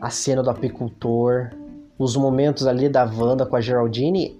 a 0.00 0.10
cena 0.10 0.42
do 0.42 0.50
apicultor, 0.50 1.50
os 1.96 2.16
momentos 2.16 2.66
ali 2.66 2.88
da 2.88 3.04
Wanda 3.04 3.46
com 3.46 3.54
a 3.54 3.60
Geraldine 3.60 4.39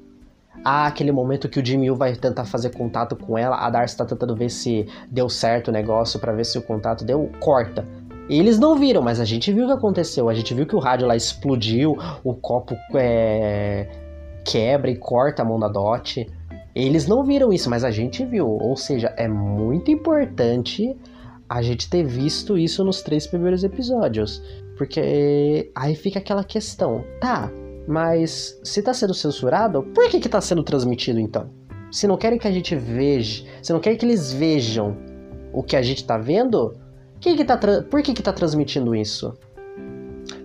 ah, 0.65 0.87
aquele 0.87 1.11
momento 1.11 1.49
que 1.49 1.59
o 1.59 1.65
Jimmy 1.65 1.91
vai 1.91 2.15
tentar 2.15 2.45
fazer 2.45 2.71
contato 2.71 3.17
com 3.17 3.39
ela, 3.39 3.57
a 3.57 3.71
Darcy 3.71 3.97
tá 3.97 4.05
tentando 4.05 4.35
ver 4.37 4.51
se 4.51 4.87
deu 5.11 5.29
certo 5.29 5.69
o 5.69 5.73
negócio 5.73 6.21
para 6.21 6.33
ver 6.33 6.45
se 6.45 6.59
o 6.59 6.63
contato 6.63 7.05
deu, 7.05 7.31
corta. 7.41 7.85
Eles 8.29 8.59
não 8.59 8.77
viram, 8.77 9.03
mas 9.03 9.19
a 9.19 9.25
gente 9.25 9.53
viu 9.53 9.65
o 9.65 9.67
que 9.67 9.73
aconteceu. 9.73 10.29
A 10.29 10.35
gente 10.35 10.55
viu 10.55 10.67
que 10.67 10.77
o 10.77 10.79
rádio 10.79 11.07
lá 11.07 11.17
explodiu, 11.17 11.97
o 12.23 12.35
copo 12.35 12.77
é, 12.95 13.89
quebra 14.45 14.91
e 14.91 14.97
corta 14.97 15.43
a 15.43 15.45
mão 15.45 15.59
da 15.59 15.67
Dot. 15.67 16.31
Eles 16.75 17.09
não 17.09 17.25
viram 17.25 17.53
isso, 17.53 17.69
mas 17.69 17.83
a 17.83 17.91
gente 17.91 18.25
viu. 18.25 18.47
Ou 18.47 18.77
seja, 18.77 19.13
é 19.17 19.27
muito 19.27 19.91
importante 19.91 20.97
a 21.49 21.61
gente 21.61 21.91
ter 21.91 22.05
visto 22.05 22.57
isso 22.57 22.85
nos 22.85 23.03
três 23.03 23.27
primeiros 23.27 23.65
episódios. 23.65 24.41
Porque 24.79 25.71
aí 25.75 25.97
fica 25.97 26.21
aquela 26.21 26.45
questão, 26.45 27.05
tá, 27.21 27.51
mas 27.87 28.59
se 28.63 28.83
tá 28.83 28.95
sendo 28.95 29.15
censurado, 29.15 29.83
por 29.95 30.09
que 30.09 30.21
que 30.21 30.29
tá 30.29 30.41
sendo 30.41 30.63
transmitido 30.63 31.19
então? 31.19 31.51
Se 31.91 32.07
não 32.07 32.17
querem 32.17 32.39
que 32.39 32.47
a 32.47 32.53
gente 32.53 32.75
veja, 32.77 33.45
se 33.63 33.73
não 33.73 33.81
querem 33.81 33.99
que 33.99 34.05
eles 34.05 34.33
vejam 34.33 34.97
o 35.53 35.63
que 35.63 35.77
a 35.77 35.83
gente 35.83 36.05
tá 36.05 36.17
vendo, 36.17 36.77
que 37.21 37.37
que 37.37 37.45
tá 37.45 37.59
por 37.91 38.03
que 38.03 38.15
que 38.15 38.23
tá 38.23 38.33
transmitindo 38.33 38.95
isso? 38.95 39.37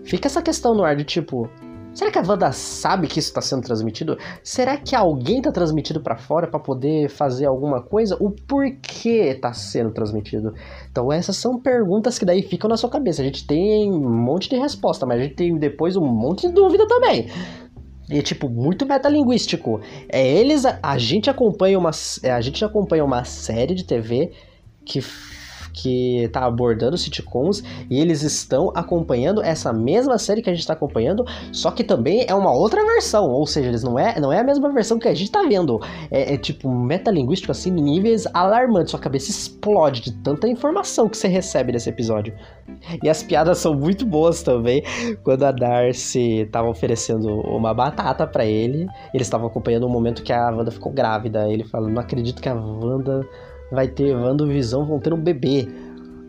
Fica 0.04 0.28
essa 0.28 0.42
questão 0.42 0.74
no 0.74 0.84
ar 0.84 0.96
de 0.96 1.04
tipo, 1.04 1.50
Será 1.96 2.12
que 2.12 2.20
a 2.20 2.22
Wanda 2.22 2.52
sabe 2.52 3.08
que 3.08 3.20
isso 3.20 3.30
está 3.30 3.40
sendo 3.40 3.64
transmitido? 3.64 4.18
Será 4.44 4.76
que 4.76 4.94
alguém 4.94 5.38
está 5.38 5.50
transmitido 5.50 6.02
para 6.02 6.18
fora 6.18 6.46
para 6.46 6.60
poder 6.60 7.10
fazer 7.10 7.46
alguma 7.46 7.82
coisa? 7.82 8.18
O 8.20 8.30
porquê 8.30 9.32
está 9.34 9.54
sendo 9.54 9.92
transmitido? 9.92 10.54
Então 10.92 11.10
essas 11.10 11.38
são 11.38 11.58
perguntas 11.58 12.20
que 12.20 12.26
daí 12.26 12.42
ficam 12.42 12.70
na 12.70 12.76
sua 12.76 12.90
cabeça. 12.90 13.22
A 13.22 13.26
gente 13.26 13.48
tem 13.48 13.90
um 13.90 14.10
monte 14.10 14.50
de 14.50 14.58
resposta, 14.58 15.06
mas 15.06 15.22
a 15.22 15.24
gente 15.24 15.36
tem 15.36 15.58
depois 15.58 15.96
um 15.96 16.06
monte 16.06 16.50
de 16.50 16.54
dúvida 16.54 16.86
também. 16.86 17.30
E 18.10 18.22
tipo, 18.22 18.50
muito 18.50 18.86
metalinguístico. 18.86 19.80
É 20.10 20.28
eles. 20.28 20.66
A, 20.66 20.78
a 20.84 20.98
gente 20.98 21.30
acompanha 21.30 21.80
uma. 21.80 21.92
É, 22.22 22.32
a 22.32 22.42
gente 22.42 22.64
acompanha 22.66 23.06
uma 23.06 23.24
série 23.24 23.74
de 23.74 23.86
TV 23.86 24.34
que 24.86 25.00
que 25.76 26.24
está 26.24 26.46
abordando 26.46 26.98
sitcoms 26.98 27.62
e 27.90 28.00
eles 28.00 28.24
estão 28.24 28.72
acompanhando 28.74 29.44
essa 29.44 29.74
mesma 29.74 30.18
série 30.18 30.42
que 30.42 30.50
a 30.50 30.54
gente 30.54 30.62
está 30.62 30.74
acompanhando, 30.74 31.26
só 31.52 31.70
que 31.70 31.84
também 31.84 32.26
é 32.28 32.34
uma 32.34 32.52
outra 32.52 32.84
versão, 32.86 33.30
ou 33.30 33.46
seja, 33.46 33.68
eles 33.68 33.84
não 33.84 34.00
é, 34.00 34.20
não 34.20 34.32
é 34.32 34.40
a 34.40 34.44
mesma 34.44 34.72
versão 34.72 34.98
que 34.98 35.08
a 35.08 35.14
gente 35.14 35.28
está 35.28 35.44
vendo. 35.44 35.80
É, 36.10 36.34
é 36.34 36.38
tipo 36.38 36.70
metalinguístico 36.70 37.52
assim, 37.52 37.72
níveis 37.72 38.26
alarmantes, 38.34 38.92
sua 38.92 39.00
cabeça 39.00 39.30
explode 39.30 40.02
de 40.02 40.14
tanta 40.24 40.48
informação 40.48 41.10
que 41.10 41.18
você 41.18 41.28
recebe 41.28 41.74
nesse 41.74 41.90
episódio. 41.90 42.34
E 43.04 43.10
as 43.10 43.22
piadas 43.22 43.58
são 43.58 43.74
muito 43.74 44.06
boas 44.06 44.42
também, 44.42 44.82
quando 45.24 45.44
a 45.44 45.52
Darcy 45.52 46.42
estava 46.42 46.70
oferecendo 46.70 47.28
uma 47.42 47.74
batata 47.74 48.26
para 48.26 48.46
ele, 48.46 48.88
eles 49.14 49.28
estavam 49.28 49.48
acompanhando 49.48 49.86
o 49.86 49.90
momento 49.90 50.24
que 50.24 50.32
a 50.32 50.50
Wanda 50.50 50.72
ficou 50.72 50.92
grávida, 50.92 51.50
ele 51.50 51.64
falou: 51.66 51.90
"Não 51.90 52.02
acredito 52.02 52.42
que 52.42 52.48
a 52.48 52.54
Wanda 52.54 53.28
vai 53.72 53.88
ter 53.88 54.14
Wanda 54.16 54.46
e 54.46 54.50
Visão 54.50 54.86
vão 54.86 55.00
ter 55.00 55.14
um 55.14 55.22
bebê. 55.22 55.68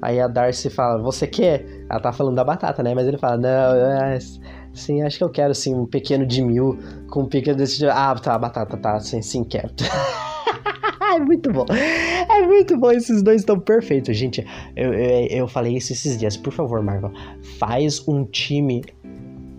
Aí 0.03 0.20
a 0.20 0.29
Darcy 0.29 0.70
fala, 0.70 1.03
você 1.03 1.27
quer? 1.27 1.64
Ela 1.90 2.01
tá 2.01 2.12
falando 2.12 2.37
da 2.37 2.44
batata, 2.44 2.83
né? 2.83 2.94
Mas 2.94 3.07
ele 3.07 3.18
fala, 3.18 3.37
não, 3.38 3.49
é, 3.49 4.18
sim, 4.72 5.03
acho 5.03 5.18
que 5.18 5.25
eu 5.25 5.31
quero 5.31 5.55
sim 5.55 5.75
um 5.75 5.87
pequeno 5.87 6.27
de 6.27 6.42
mil 6.42 6.79
com 7.09 7.22
um 7.22 7.29
pequeno 7.29 7.57
desse. 7.57 7.85
Ah, 7.87 8.14
tá, 8.14 8.35
a 8.35 8.38
batata 8.38 8.77
tá, 8.77 9.01
sim, 9.01 9.22
sim, 9.22 9.42
quero. 9.42 9.70
é 11.16 11.18
muito 11.18 11.51
bom. 11.51 11.64
É 11.70 12.46
muito 12.46 12.77
bom. 12.79 12.90
Esses 12.92 13.22
dois 13.22 13.40
estão 13.40 13.59
perfeitos, 13.59 14.16
gente. 14.16 14.46
Eu, 14.75 14.92
eu, 14.92 15.27
eu 15.29 15.49
falei 15.49 15.77
isso 15.77 15.92
esses 15.92 16.18
dias. 16.18 16.37
Por 16.37 16.53
favor, 16.53 16.83
Marvel, 16.83 17.12
faz 17.59 18.07
um 18.07 18.25
time 18.25 18.83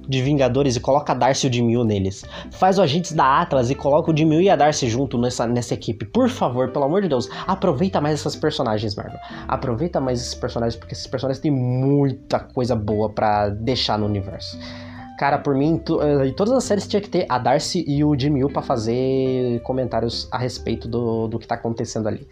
de 0.08 0.22
Vingadores 0.22 0.76
e 0.76 0.80
coloca 0.80 1.12
a 1.12 1.16
Darcy 1.16 1.48
e 1.48 1.50
o 1.50 1.54
Jimmy 1.54 1.84
neles. 1.84 2.24
Faz 2.52 2.80
o 2.80 2.82
Agentes 2.82 3.12
da 3.12 3.42
Atlas 3.42 3.70
e 3.70 3.76
coloca 3.76 4.12
o 4.12 4.18
Jimmy 4.18 4.44
e 4.44 4.50
a 4.50 4.56
Darcy 4.56 4.88
junto 4.88 5.18
nessa, 5.18 5.46
nessa 5.46 5.74
equipe. 5.74 6.06
Por 6.06 6.30
favor, 6.30 6.72
pelo 6.72 6.86
amor 6.86 7.02
de 7.02 7.10
Deus, 7.10 7.30
aproveita 7.46 8.00
mais 8.00 8.20
essas 8.20 8.36
personagens, 8.36 8.96
Marvel. 8.96 9.20
Aproveita 9.48 10.00
mais 10.00 10.22
esses 10.22 10.36
personagens, 10.36 10.76
porque 10.76 10.94
esses 10.94 11.08
personagens 11.08 11.42
têm 11.42 11.52
muita 11.52 12.40
coisa 12.40 12.76
boa 12.76 13.10
para 13.10 13.50
deixar 13.50 13.98
no 13.98 14.06
universo. 14.06 14.58
Cara, 15.18 15.40
por 15.40 15.56
mim, 15.56 15.82
tu, 15.84 16.00
eh, 16.00 16.28
em 16.28 16.34
todas 16.34 16.54
as 16.54 16.64
séries 16.64 16.88
tinha 16.88 17.02
que 17.02 17.10
ter 17.10 17.26
a 17.28 17.40
Darcy 17.40 17.84
e 17.88 18.04
o 18.04 18.18
Jimmy 18.18 18.48
pra 18.54 18.62
fazer 18.62 19.60
comentários 19.64 20.28
a 20.32 20.38
respeito 20.38 20.88
do, 20.88 21.28
do 21.28 21.40
que 21.40 21.48
tá 21.48 21.56
acontecendo 21.56 22.08
ali. 22.08 22.28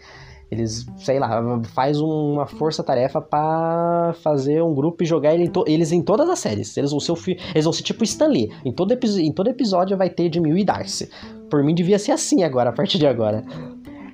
Eles, 0.50 0.86
sei 0.96 1.18
lá, 1.18 1.60
faz 1.74 2.00
uma 2.00 2.46
força-tarefa 2.46 3.20
para 3.20 4.14
fazer 4.22 4.62
um 4.62 4.72
grupo 4.72 5.02
e 5.02 5.06
jogar 5.06 5.34
ele 5.34 5.50
eles 5.66 5.90
em 5.90 6.00
todas 6.00 6.28
as 6.30 6.38
séries. 6.38 6.76
Eles 6.76 6.92
vão 6.92 7.00
ser, 7.00 7.14
eles 7.52 7.64
vão 7.64 7.72
ser 7.72 7.82
tipo 7.82 8.04
Stan 8.04 8.28
Lee. 8.28 8.52
Em 8.64 8.72
todo, 8.72 8.92
em 8.92 9.32
todo 9.32 9.50
episódio 9.50 9.96
vai 9.96 10.08
ter 10.08 10.32
Jimmy 10.32 10.60
e 10.60 10.64
Darcy. 10.64 11.10
Por 11.50 11.64
mim 11.64 11.74
devia 11.74 11.98
ser 11.98 12.12
assim 12.12 12.44
agora, 12.44 12.70
a 12.70 12.72
partir 12.72 12.98
de 12.98 13.06
agora. 13.06 13.44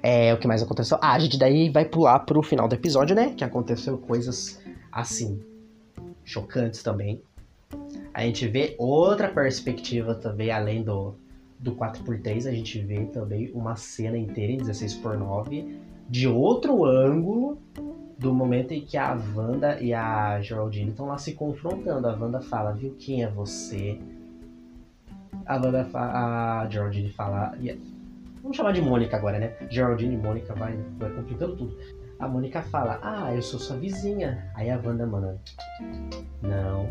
É, 0.02 0.32
o 0.32 0.38
que 0.38 0.48
mais 0.48 0.62
aconteceu? 0.62 0.98
Ah, 1.02 1.12
a 1.12 1.18
gente 1.18 1.38
daí 1.38 1.68
vai 1.68 1.84
pular 1.84 2.18
pro 2.20 2.42
final 2.42 2.66
do 2.66 2.74
episódio, 2.74 3.14
né? 3.14 3.34
Que 3.36 3.44
aconteceu 3.44 3.98
coisas 3.98 4.58
assim, 4.90 5.38
chocantes 6.24 6.82
também. 6.82 7.22
A 8.14 8.22
gente 8.22 8.48
vê 8.48 8.74
outra 8.78 9.28
perspectiva 9.28 10.14
também, 10.14 10.50
além 10.50 10.82
do, 10.82 11.14
do 11.58 11.74
4x3, 11.74 12.48
a 12.48 12.52
gente 12.52 12.80
vê 12.80 13.04
também 13.04 13.50
uma 13.54 13.76
cena 13.76 14.18
inteira 14.18 14.52
em 14.52 14.58
16x9 14.58 15.91
de 16.12 16.28
outro 16.28 16.84
ângulo 16.84 17.56
do 18.18 18.34
momento 18.34 18.72
em 18.72 18.82
que 18.82 18.98
a 18.98 19.18
Wanda 19.34 19.80
e 19.80 19.94
a 19.94 20.42
Geraldine 20.42 20.90
estão 20.90 21.06
lá 21.06 21.16
se 21.16 21.32
confrontando. 21.32 22.06
A 22.06 22.14
Wanda 22.14 22.38
fala, 22.42 22.72
viu, 22.72 22.94
quem 22.98 23.24
é 23.24 23.30
você? 23.30 23.98
A 25.46 25.56
Wanda 25.56 25.88
a 25.94 26.68
Geraldine 26.68 27.08
fala. 27.08 27.56
Vamos 28.42 28.58
chamar 28.58 28.72
de 28.72 28.82
Mônica 28.82 29.16
agora, 29.16 29.38
né? 29.38 29.56
Geraldine 29.70 30.14
e 30.14 30.18
Mônica 30.18 30.54
vai, 30.54 30.76
vai 30.98 31.10
complicando 31.14 31.56
tudo. 31.56 31.78
A 32.18 32.28
Mônica 32.28 32.60
fala, 32.60 33.00
ah, 33.02 33.34
eu 33.34 33.40
sou 33.40 33.58
sua 33.58 33.78
vizinha. 33.78 34.52
Aí 34.54 34.68
a 34.68 34.76
Wanda 34.76 35.06
manda, 35.06 35.40
não, 36.42 36.90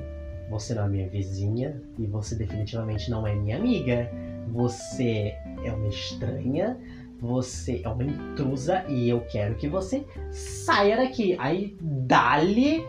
você 0.50 0.74
não 0.74 0.86
é 0.86 0.90
minha 0.90 1.08
vizinha 1.08 1.80
e 2.00 2.08
você 2.08 2.34
definitivamente 2.34 3.12
não 3.12 3.28
é 3.28 3.36
minha 3.36 3.58
amiga. 3.58 4.10
Você 4.48 5.36
é 5.64 5.72
uma 5.72 5.90
estranha 5.90 6.76
você 7.22 7.82
é 7.86 7.88
uma 7.88 8.04
intrusa 8.04 8.84
e 8.88 9.08
eu 9.08 9.22
quero 9.32 9.54
que 9.54 9.68
você 9.68 10.04
saia 10.32 10.98
daqui. 10.98 11.36
Aí 11.40 11.78
dá-lhe 11.80 12.84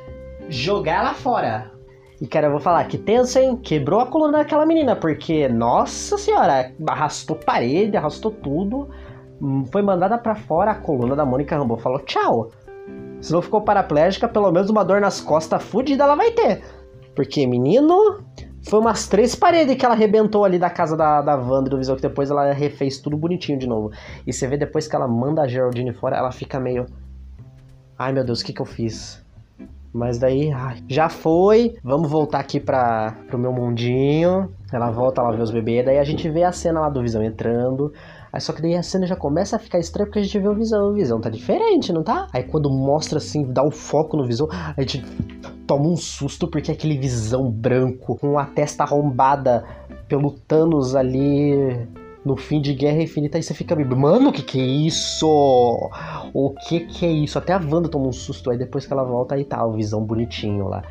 jogar 0.48 1.00
ela 1.00 1.14
fora. 1.14 1.70
E 2.18 2.26
cara, 2.26 2.46
eu 2.46 2.52
vou 2.52 2.60
falar 2.60 2.84
que 2.84 2.96
tenso, 2.96 3.38
hein? 3.38 3.56
Quebrou 3.56 4.00
a 4.00 4.06
coluna 4.06 4.38
daquela 4.38 4.64
menina, 4.64 4.96
porque, 4.96 5.48
nossa 5.48 6.16
senhora, 6.16 6.72
arrastou 6.88 7.36
parede, 7.36 7.96
arrastou 7.96 8.30
tudo. 8.30 8.88
Hum, 9.40 9.66
foi 9.66 9.82
mandada 9.82 10.16
para 10.16 10.34
fora 10.34 10.70
a 10.70 10.74
coluna 10.76 11.14
da 11.14 11.26
Mônica 11.26 11.56
Rambeau. 11.56 11.78
Falou 11.78 11.98
tchau. 11.98 12.50
Se 13.20 13.32
não 13.32 13.42
ficou 13.42 13.60
paraplégica, 13.60 14.28
pelo 14.28 14.50
menos 14.50 14.70
uma 14.70 14.84
dor 14.84 15.00
nas 15.00 15.20
costas 15.20 15.62
fudida 15.62 16.04
ela 16.04 16.14
vai 16.14 16.30
ter. 16.30 16.64
Porque, 17.14 17.46
menino, 17.46 18.24
foi 18.62 18.78
umas 18.78 19.08
três 19.08 19.34
paredes 19.34 19.76
que 19.76 19.84
ela 19.84 19.94
arrebentou 19.94 20.44
ali 20.44 20.58
da 20.58 20.70
casa 20.70 20.96
da, 20.96 21.20
da 21.20 21.36
Wanda 21.36 21.68
do 21.68 21.78
Visão, 21.78 21.96
que 21.96 22.02
depois 22.02 22.30
ela 22.30 22.52
refez 22.52 22.98
tudo 22.98 23.16
bonitinho 23.16 23.58
de 23.58 23.66
novo. 23.66 23.90
E 24.26 24.32
você 24.32 24.46
vê 24.46 24.56
depois 24.56 24.86
que 24.86 24.94
ela 24.94 25.08
manda 25.08 25.42
a 25.42 25.48
Geraldine 25.48 25.92
fora, 25.92 26.16
ela 26.16 26.30
fica 26.30 26.60
meio. 26.60 26.86
Ai 27.98 28.12
meu 28.12 28.24
Deus, 28.24 28.40
o 28.40 28.44
que, 28.44 28.52
que 28.52 28.62
eu 28.62 28.66
fiz? 28.66 29.22
Mas 29.92 30.18
daí, 30.18 30.50
ai, 30.50 30.82
já 30.88 31.08
foi. 31.08 31.76
Vamos 31.84 32.10
voltar 32.10 32.38
aqui 32.38 32.58
para 32.58 33.14
pro 33.28 33.38
meu 33.38 33.52
mundinho. 33.52 34.50
Ela 34.72 34.90
volta 34.90 35.20
lá 35.20 35.30
ver 35.30 35.42
os 35.42 35.50
bebês. 35.50 35.84
Daí 35.84 35.98
a 35.98 36.04
gente 36.04 36.28
vê 36.30 36.44
a 36.44 36.52
cena 36.52 36.80
lá 36.80 36.88
do 36.88 37.02
Visão 37.02 37.22
entrando. 37.22 37.92
Aí 38.32 38.40
só 38.40 38.52
que 38.52 38.62
daí 38.62 38.74
a 38.74 38.82
cena 38.82 39.06
já 39.06 39.14
começa 39.14 39.56
a 39.56 39.58
ficar 39.58 39.78
estranha 39.78 40.06
porque 40.06 40.20
a 40.20 40.22
gente 40.22 40.38
vê 40.38 40.48
o 40.48 40.54
Visão. 40.54 40.90
O 40.90 40.94
Visão 40.94 41.20
tá 41.20 41.28
diferente, 41.28 41.92
não 41.92 42.02
tá? 42.02 42.28
Aí 42.32 42.42
quando 42.42 42.70
mostra 42.70 43.18
assim, 43.18 43.44
dá 43.44 43.62
o 43.62 43.68
um 43.68 43.70
foco 43.70 44.16
no 44.16 44.26
Visão, 44.26 44.48
a 44.50 44.80
gente 44.80 45.04
toma 45.66 45.88
um 45.88 45.96
susto 45.96 46.48
porque 46.48 46.70
é 46.70 46.74
aquele 46.74 46.96
Visão 46.96 47.50
branco 47.50 48.16
com 48.16 48.38
a 48.38 48.46
testa 48.46 48.84
arrombada 48.84 49.64
pelo 50.08 50.30
Thanos 50.30 50.94
ali 50.94 51.86
no 52.24 52.36
fim 52.36 52.60
de 52.60 52.72
Guerra 52.72 53.02
Infinita, 53.02 53.36
aí 53.36 53.42
você 53.42 53.52
fica 53.52 53.74
meio, 53.74 53.96
mano, 53.96 54.30
o 54.30 54.32
que 54.32 54.42
que 54.42 54.60
é 54.60 54.64
isso? 54.64 55.26
O 56.32 56.50
que 56.68 56.80
que 56.80 57.04
é 57.04 57.10
isso? 57.10 57.36
Até 57.36 57.52
a 57.52 57.58
Wanda 57.58 57.88
toma 57.88 58.06
um 58.06 58.12
susto, 58.12 58.50
aí 58.50 58.56
depois 58.56 58.86
que 58.86 58.92
ela 58.92 59.02
volta, 59.02 59.34
aí 59.34 59.44
tá 59.44 59.64
o 59.66 59.72
Visão 59.72 60.02
bonitinho 60.04 60.68
lá. 60.68 60.82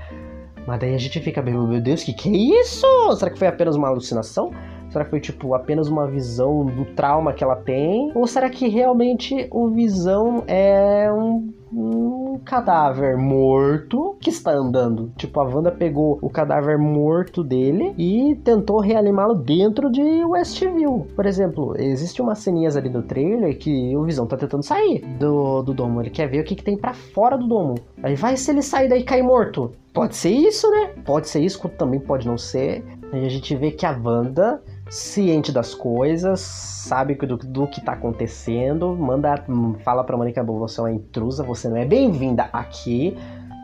Mas 0.67 0.79
daí 0.79 0.93
a 0.93 0.97
gente 0.97 1.19
fica 1.21 1.41
meio, 1.41 1.65
meu 1.65 1.81
Deus, 1.81 2.01
o 2.01 2.05
que 2.05 2.13
que 2.13 2.29
é 2.29 2.61
isso? 2.61 2.85
Será 3.15 3.31
que 3.31 3.39
foi 3.39 3.47
apenas 3.47 3.75
uma 3.75 3.87
alucinação? 3.87 4.51
Será 4.91 5.05
que 5.05 5.09
foi 5.09 5.21
tipo 5.21 5.53
apenas 5.53 5.87
uma 5.87 6.05
visão 6.05 6.65
do 6.65 6.83
trauma 6.83 7.31
que 7.31 7.43
ela 7.43 7.55
tem? 7.55 8.11
Ou 8.13 8.27
será 8.27 8.49
que 8.49 8.67
realmente 8.67 9.47
o 9.49 9.69
Visão 9.69 10.43
é 10.47 11.09
um, 11.11 11.53
um 11.73 12.39
cadáver 12.43 13.17
morto 13.17 14.17
que 14.19 14.29
está 14.29 14.51
andando? 14.51 15.11
Tipo, 15.17 15.39
a 15.39 15.43
Wanda 15.43 15.71
pegou 15.71 16.19
o 16.21 16.29
cadáver 16.29 16.77
morto 16.77 17.43
dele 17.43 17.93
e 17.97 18.35
tentou 18.43 18.79
reanimá-lo 18.79 19.35
dentro 19.35 19.91
de 19.91 20.01
Westview. 20.01 21.07
Por 21.15 21.25
exemplo, 21.25 21.75
existe 21.77 22.21
umas 22.21 22.39
ceninhas 22.39 22.75
ali 22.75 22.89
do 22.89 23.01
trailer 23.01 23.57
que 23.57 23.95
o 23.95 24.03
Visão 24.03 24.25
tá 24.25 24.37
tentando 24.37 24.63
sair 24.63 24.99
do, 25.19 25.61
do 25.61 25.73
domo. 25.73 26.01
Ele 26.01 26.09
quer 26.09 26.27
ver 26.27 26.41
o 26.41 26.43
que, 26.43 26.55
que 26.55 26.63
tem 26.63 26.77
para 26.77 26.93
fora 26.93 27.37
do 27.37 27.47
domo. 27.47 27.75
Aí 28.03 28.15
vai 28.15 28.35
se 28.37 28.51
ele 28.51 28.61
sair 28.61 28.89
daí 28.89 29.01
e 29.01 29.05
cair 29.05 29.23
morto. 29.23 29.71
Pode 29.93 30.15
ser 30.15 30.31
isso, 30.31 30.69
né? 30.69 30.93
Pode 31.05 31.27
ser 31.27 31.41
isso, 31.41 31.59
também 31.69 31.99
pode 31.99 32.27
não 32.27 32.37
ser. 32.37 32.83
Aí 33.11 33.25
a 33.25 33.29
gente 33.29 33.55
vê 33.55 33.71
que 33.71 33.85
a 33.85 33.91
Wanda 33.91 34.61
ciente 34.91 35.53
das 35.53 35.73
coisas, 35.73 36.41
sabe 36.41 37.15
do, 37.15 37.37
do 37.37 37.65
que 37.65 37.79
tá 37.79 37.93
acontecendo, 37.93 38.93
manda, 38.93 39.45
fala 39.85 40.03
pra 40.03 40.17
Mônica 40.17 40.43
Boa, 40.43 40.67
você 40.67 40.81
é 40.81 40.83
uma 40.83 40.91
intrusa, 40.91 41.43
você 41.43 41.60
não 41.69 41.77
é 41.77 41.85
bem-vinda 41.85 42.49
aqui. 42.51 43.15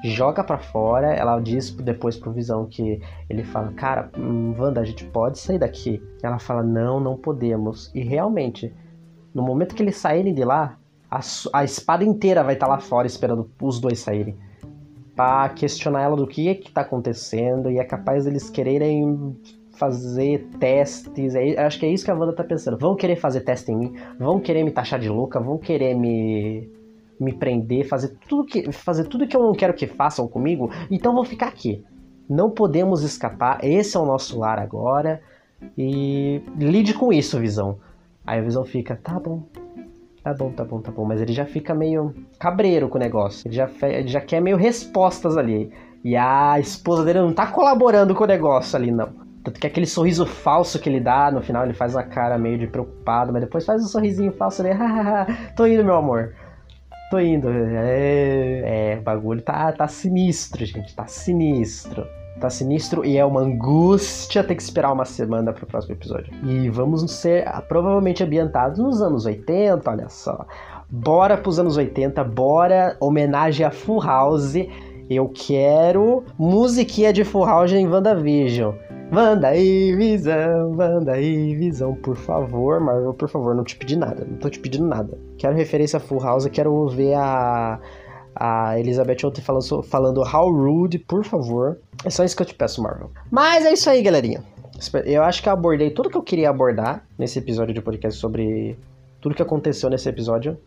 joga 0.04 0.44
para 0.44 0.58
fora. 0.58 1.14
Ela 1.14 1.40
diz 1.40 1.72
depois 1.72 2.18
pro 2.18 2.32
Visão 2.32 2.66
que 2.66 3.02
ele 3.30 3.44
fala: 3.44 3.72
Cara, 3.74 4.10
hum, 4.18 4.56
Wanda, 4.58 4.82
a 4.82 4.86
gente 4.86 5.06
pode 5.06 5.40
sair 5.40 5.60
daqui. 5.60 6.02
Ela 6.22 6.40
fala: 6.40 6.64
Não, 6.64 7.00
não 7.00 7.18
podemos. 7.18 7.92
E 7.94 8.02
realmente, 8.02 8.74
no 9.34 9.42
momento 9.42 9.76
que 9.76 9.84
eles 9.84 9.98
saírem 9.98 10.34
de 10.34 10.44
lá, 10.44 10.78
a, 11.10 11.20
a 11.54 11.64
espada 11.64 12.04
inteira 12.04 12.44
vai 12.44 12.54
estar 12.54 12.68
tá 12.68 12.74
lá 12.74 12.80
fora 12.80 13.08
esperando 13.08 13.50
os 13.62 13.80
dois 13.80 14.00
saírem. 14.00 14.36
Pra 15.16 15.50
questionar 15.50 16.04
ela 16.04 16.16
do 16.16 16.28
que 16.28 16.48
é 16.48 16.54
que 16.54 16.72
tá 16.72 16.82
acontecendo 16.82 17.72
e 17.72 17.80
é 17.80 17.84
capaz 17.84 18.26
deles 18.26 18.50
quererem 18.50 19.36
fazer 19.78 20.48
testes. 20.60 21.34
É, 21.36 21.60
acho 21.66 21.80
que 21.80 21.86
é 21.86 21.90
isso 21.90 22.04
que 22.04 22.12
a 22.12 22.16
Wanda 22.16 22.34
tá 22.34 22.44
pensando. 22.44 22.78
Vão 22.78 22.96
querer 22.96 23.16
fazer 23.16 23.42
teste 23.42 23.72
em 23.72 23.78
mim, 23.78 23.94
vão 24.20 24.40
querer 24.40 24.64
me 24.64 24.72
taxar 24.72 25.00
de 25.00 25.10
louca, 25.10 25.40
vão 25.40 25.58
querer 25.58 25.96
me 25.96 26.70
me 27.20 27.34
prender, 27.34 27.88
fazer 27.88 28.18
tudo 28.28 28.46
que 28.46 28.72
fazer 28.72 29.06
tudo 29.06 29.28
que 29.28 29.36
eu 29.36 29.42
não 29.42 29.54
quero 29.54 29.74
que 29.74 29.88
façam 29.88 30.28
comigo, 30.28 30.70
então 30.90 31.14
vou 31.14 31.26
ficar 31.26 31.48
aqui. 31.48 31.84
Não 32.30 32.50
podemos 32.50 33.04
escapar, 33.04 33.60
esse 33.64 33.96
é 33.96 34.00
o 34.00 34.06
nosso 34.06 34.38
lar 34.40 34.60
agora 34.60 35.22
e 35.78 36.42
lide 36.58 36.94
com 36.94 37.12
isso, 37.12 37.40
Visão. 37.40 37.80
Aí 38.26 38.40
a 38.40 38.44
Visão 38.44 38.66
fica, 38.66 38.96
tá 38.96 39.20
bom, 39.20 39.44
tá 40.22 40.34
bom, 40.34 40.52
tá 40.52 40.64
bom, 40.64 40.82
tá 40.82 40.92
bom, 40.92 41.06
mas 41.06 41.22
ele 41.22 41.32
já 41.32 41.46
fica 41.46 41.74
meio 41.74 42.14
cabreiro 42.38 42.90
com 42.90 42.98
o 42.98 43.02
negócio, 43.02 43.48
ele 43.48 43.56
já, 43.56 43.70
ele 43.84 44.08
já 44.08 44.22
quer 44.22 44.42
meio 44.42 44.58
respostas 44.58 45.38
ali. 45.38 45.72
E 46.04 46.16
a 46.16 46.60
esposa 46.60 47.04
dele 47.04 47.20
não 47.20 47.34
tá 47.34 47.48
colaborando 47.48 48.14
com 48.14 48.24
o 48.24 48.28
negócio 48.28 48.76
ali, 48.76 48.92
não. 48.92 49.10
Tanto 49.44 49.60
que 49.62 49.68
aquele 49.68 49.86
sorriso 49.86 50.26
falso 50.26 50.78
que 50.78 50.90
ele 50.90 51.00
dá, 51.00 51.32
no 51.32 51.42
final 51.42 51.64
ele 51.64 51.74
faz 51.74 51.96
uma 51.96 52.04
cara 52.04 52.38
meio 52.38 52.58
de 52.58 52.68
preocupado, 52.68 53.32
mas 53.32 53.42
depois 53.42 53.66
faz 53.66 53.82
um 53.82 53.88
sorrisinho 53.88 54.34
falso 54.34 54.62
hahaha, 54.62 55.26
tô 55.56 55.66
indo, 55.66 55.86
meu 55.86 55.96
amor. 55.96 56.34
Tô 57.10 57.20
indo. 57.20 57.50
É, 57.50 58.94
é, 58.94 58.98
o 59.00 59.02
bagulho 59.02 59.42
tá, 59.42 59.72
tá 59.72 59.88
sinistro, 59.88 60.66
gente. 60.66 60.96
Tá 60.96 61.08
sinistro. 61.08 62.06
Tá 62.40 62.50
sinistro 62.52 63.04
e 63.04 63.18
é 63.18 63.26
uma 63.26 63.42
angústia 63.42 64.44
ter 64.44 64.54
que 64.54 64.62
esperar 64.62 64.94
uma 64.94 65.06
semana 65.06 65.52
pro 65.52 65.66
próximo 65.66 65.96
episódio. 65.96 66.32
E 66.44 66.70
vamos 66.70 67.10
ser 67.12 67.46
provavelmente 67.68 68.24
ambientados 68.24 68.78
nos 68.78 69.02
anos 69.02 69.26
80, 69.26 69.90
olha 69.90 70.08
só. 70.10 70.46
Bora 70.90 71.36
pros 71.36 71.60
anos 71.60 71.78
80, 71.78 72.24
bora 72.24 72.96
homenagem 73.00 73.66
a 73.66 73.72
Full 73.72 74.02
House. 74.04 74.54
Eu 75.10 75.30
quero 75.30 76.26
musiquinha 76.38 77.14
de 77.14 77.24
Full 77.24 77.46
House 77.46 77.72
em 77.72 77.88
WandaVision. 77.88 78.74
Wanda 79.12 79.56
e 79.56 79.96
Visão, 79.96 80.76
Wanda 80.76 81.18
e 81.18 81.56
Visão, 81.56 81.96
por 81.96 82.18
favor, 82.18 82.82
Marvel, 82.82 83.14
por 83.14 83.30
favor, 83.30 83.56
não 83.56 83.64
te 83.64 83.76
pedi 83.78 83.96
nada, 83.96 84.28
não 84.30 84.38
tô 84.38 84.50
te 84.50 84.60
pedindo 84.60 84.86
nada. 84.86 85.18
Quero 85.38 85.56
referência 85.56 85.96
a 85.96 86.00
Full 86.02 86.20
House, 86.20 86.46
quero 86.48 86.88
ver 86.90 87.14
a, 87.14 87.80
a 88.36 88.78
Elizabeth 88.78 89.26
ontem 89.26 89.42
falando, 89.42 89.84
falando 89.84 90.22
How 90.22 90.52
Rude, 90.52 91.00
por 91.00 91.24
favor. 91.24 91.80
É 92.04 92.10
só 92.10 92.26
isso 92.26 92.36
que 92.36 92.42
eu 92.42 92.48
te 92.48 92.54
peço, 92.54 92.84
Marvel. 92.84 93.10
Mas 93.32 93.66
é 93.66 93.72
isso 93.72 93.90
aí, 93.90 94.02
galerinha. 94.02 94.44
Eu 95.06 95.24
acho 95.24 95.42
que 95.42 95.48
eu 95.48 95.54
abordei 95.54 95.90
tudo 95.90 96.10
que 96.10 96.18
eu 96.18 96.22
queria 96.22 96.50
abordar 96.50 97.06
nesse 97.18 97.40
episódio 97.40 97.74
de 97.74 97.82
podcast 97.82 98.20
sobre 98.20 98.78
tudo 99.22 99.36
que 99.36 99.42
aconteceu 99.42 99.90
nesse 99.90 100.10
episódio. 100.10 100.58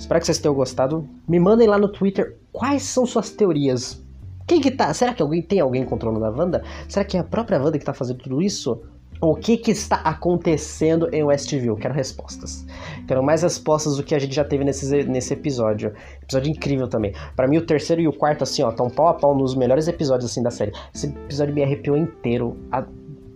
Espero 0.00 0.18
que 0.18 0.26
vocês 0.26 0.38
tenham 0.38 0.54
gostado. 0.54 1.08
Me 1.28 1.38
mandem 1.38 1.68
lá 1.68 1.78
no 1.78 1.88
Twitter 1.88 2.36
quais 2.50 2.82
são 2.82 3.06
suas 3.06 3.30
teorias 3.30 4.02
quem 4.50 4.60
que 4.60 4.72
tá? 4.72 4.92
Será 4.92 5.14
que 5.14 5.22
alguém 5.22 5.40
tem 5.40 5.60
alguém 5.60 5.84
controlando 5.84 6.24
a 6.24 6.30
Wanda? 6.30 6.64
Será 6.88 7.04
que 7.04 7.16
é 7.16 7.20
a 7.20 7.22
própria 7.22 7.62
Wanda 7.62 7.78
que 7.78 7.84
tá 7.84 7.94
fazendo 7.94 8.18
tudo 8.18 8.42
isso? 8.42 8.82
O 9.20 9.36
que, 9.36 9.56
que 9.56 9.70
está 9.70 9.94
acontecendo 9.98 11.08
em 11.14 11.22
Westview? 11.22 11.76
Quero 11.76 11.94
respostas. 11.94 12.66
Quero 13.06 13.22
mais 13.22 13.42
respostas 13.42 13.96
do 13.96 14.02
que 14.02 14.12
a 14.12 14.18
gente 14.18 14.34
já 14.34 14.42
teve 14.42 14.64
nesse, 14.64 15.04
nesse 15.04 15.34
episódio. 15.34 15.92
Episódio 16.20 16.50
incrível 16.50 16.88
também. 16.88 17.14
Para 17.36 17.46
mim, 17.46 17.58
o 17.58 17.64
terceiro 17.64 18.02
e 18.02 18.08
o 18.08 18.12
quarto, 18.12 18.42
assim, 18.42 18.64
ó, 18.64 18.70
estão 18.70 18.90
pau 18.90 19.06
a 19.06 19.14
pau 19.14 19.38
nos 19.38 19.54
melhores 19.54 19.86
episódios, 19.86 20.28
assim, 20.28 20.42
da 20.42 20.50
série. 20.50 20.72
Esse 20.92 21.06
episódio 21.06 21.54
me 21.54 21.62
arrepiou 21.62 21.96
inteiro. 21.96 22.56
A... 22.72 22.84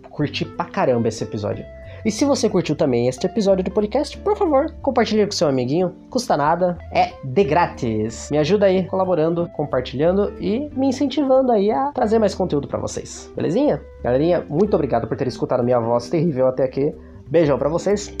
Curti 0.09 0.43
pra 0.43 0.65
caramba 0.65 1.07
esse 1.07 1.23
episódio. 1.23 1.63
E 2.05 2.11
se 2.11 2.23
você 2.23 2.47
curtiu 2.47 2.75
também 2.75 3.07
este 3.07 3.25
episódio 3.25 3.63
do 3.63 3.71
podcast, 3.71 4.15
por 4.19 4.37
favor, 4.37 4.71
compartilhe 4.83 5.25
com 5.25 5.31
seu 5.31 5.47
amiguinho. 5.47 5.91
Custa 6.07 6.37
nada, 6.37 6.77
é 6.93 7.13
de 7.23 7.43
grátis. 7.43 8.29
Me 8.29 8.37
ajuda 8.37 8.67
aí 8.67 8.85
colaborando, 8.85 9.49
compartilhando 9.49 10.31
e 10.39 10.69
me 10.75 10.87
incentivando 10.87 11.51
aí 11.51 11.71
a 11.71 11.91
trazer 11.91 12.19
mais 12.19 12.35
conteúdo 12.35 12.67
para 12.67 12.77
vocês. 12.77 13.33
Belezinha? 13.35 13.81
Galerinha, 14.03 14.45
muito 14.47 14.75
obrigado 14.75 15.07
por 15.07 15.17
ter 15.17 15.27
escutado 15.27 15.63
minha 15.63 15.79
voz 15.79 16.07
terrível 16.07 16.47
até 16.47 16.63
aqui. 16.63 16.93
Beijão 17.27 17.57
para 17.57 17.69
vocês. 17.69 18.15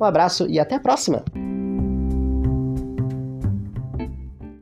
Um 0.00 0.04
abraço 0.04 0.48
e 0.48 0.58
até 0.58 0.74
a 0.74 0.80
próxima. 0.80 1.22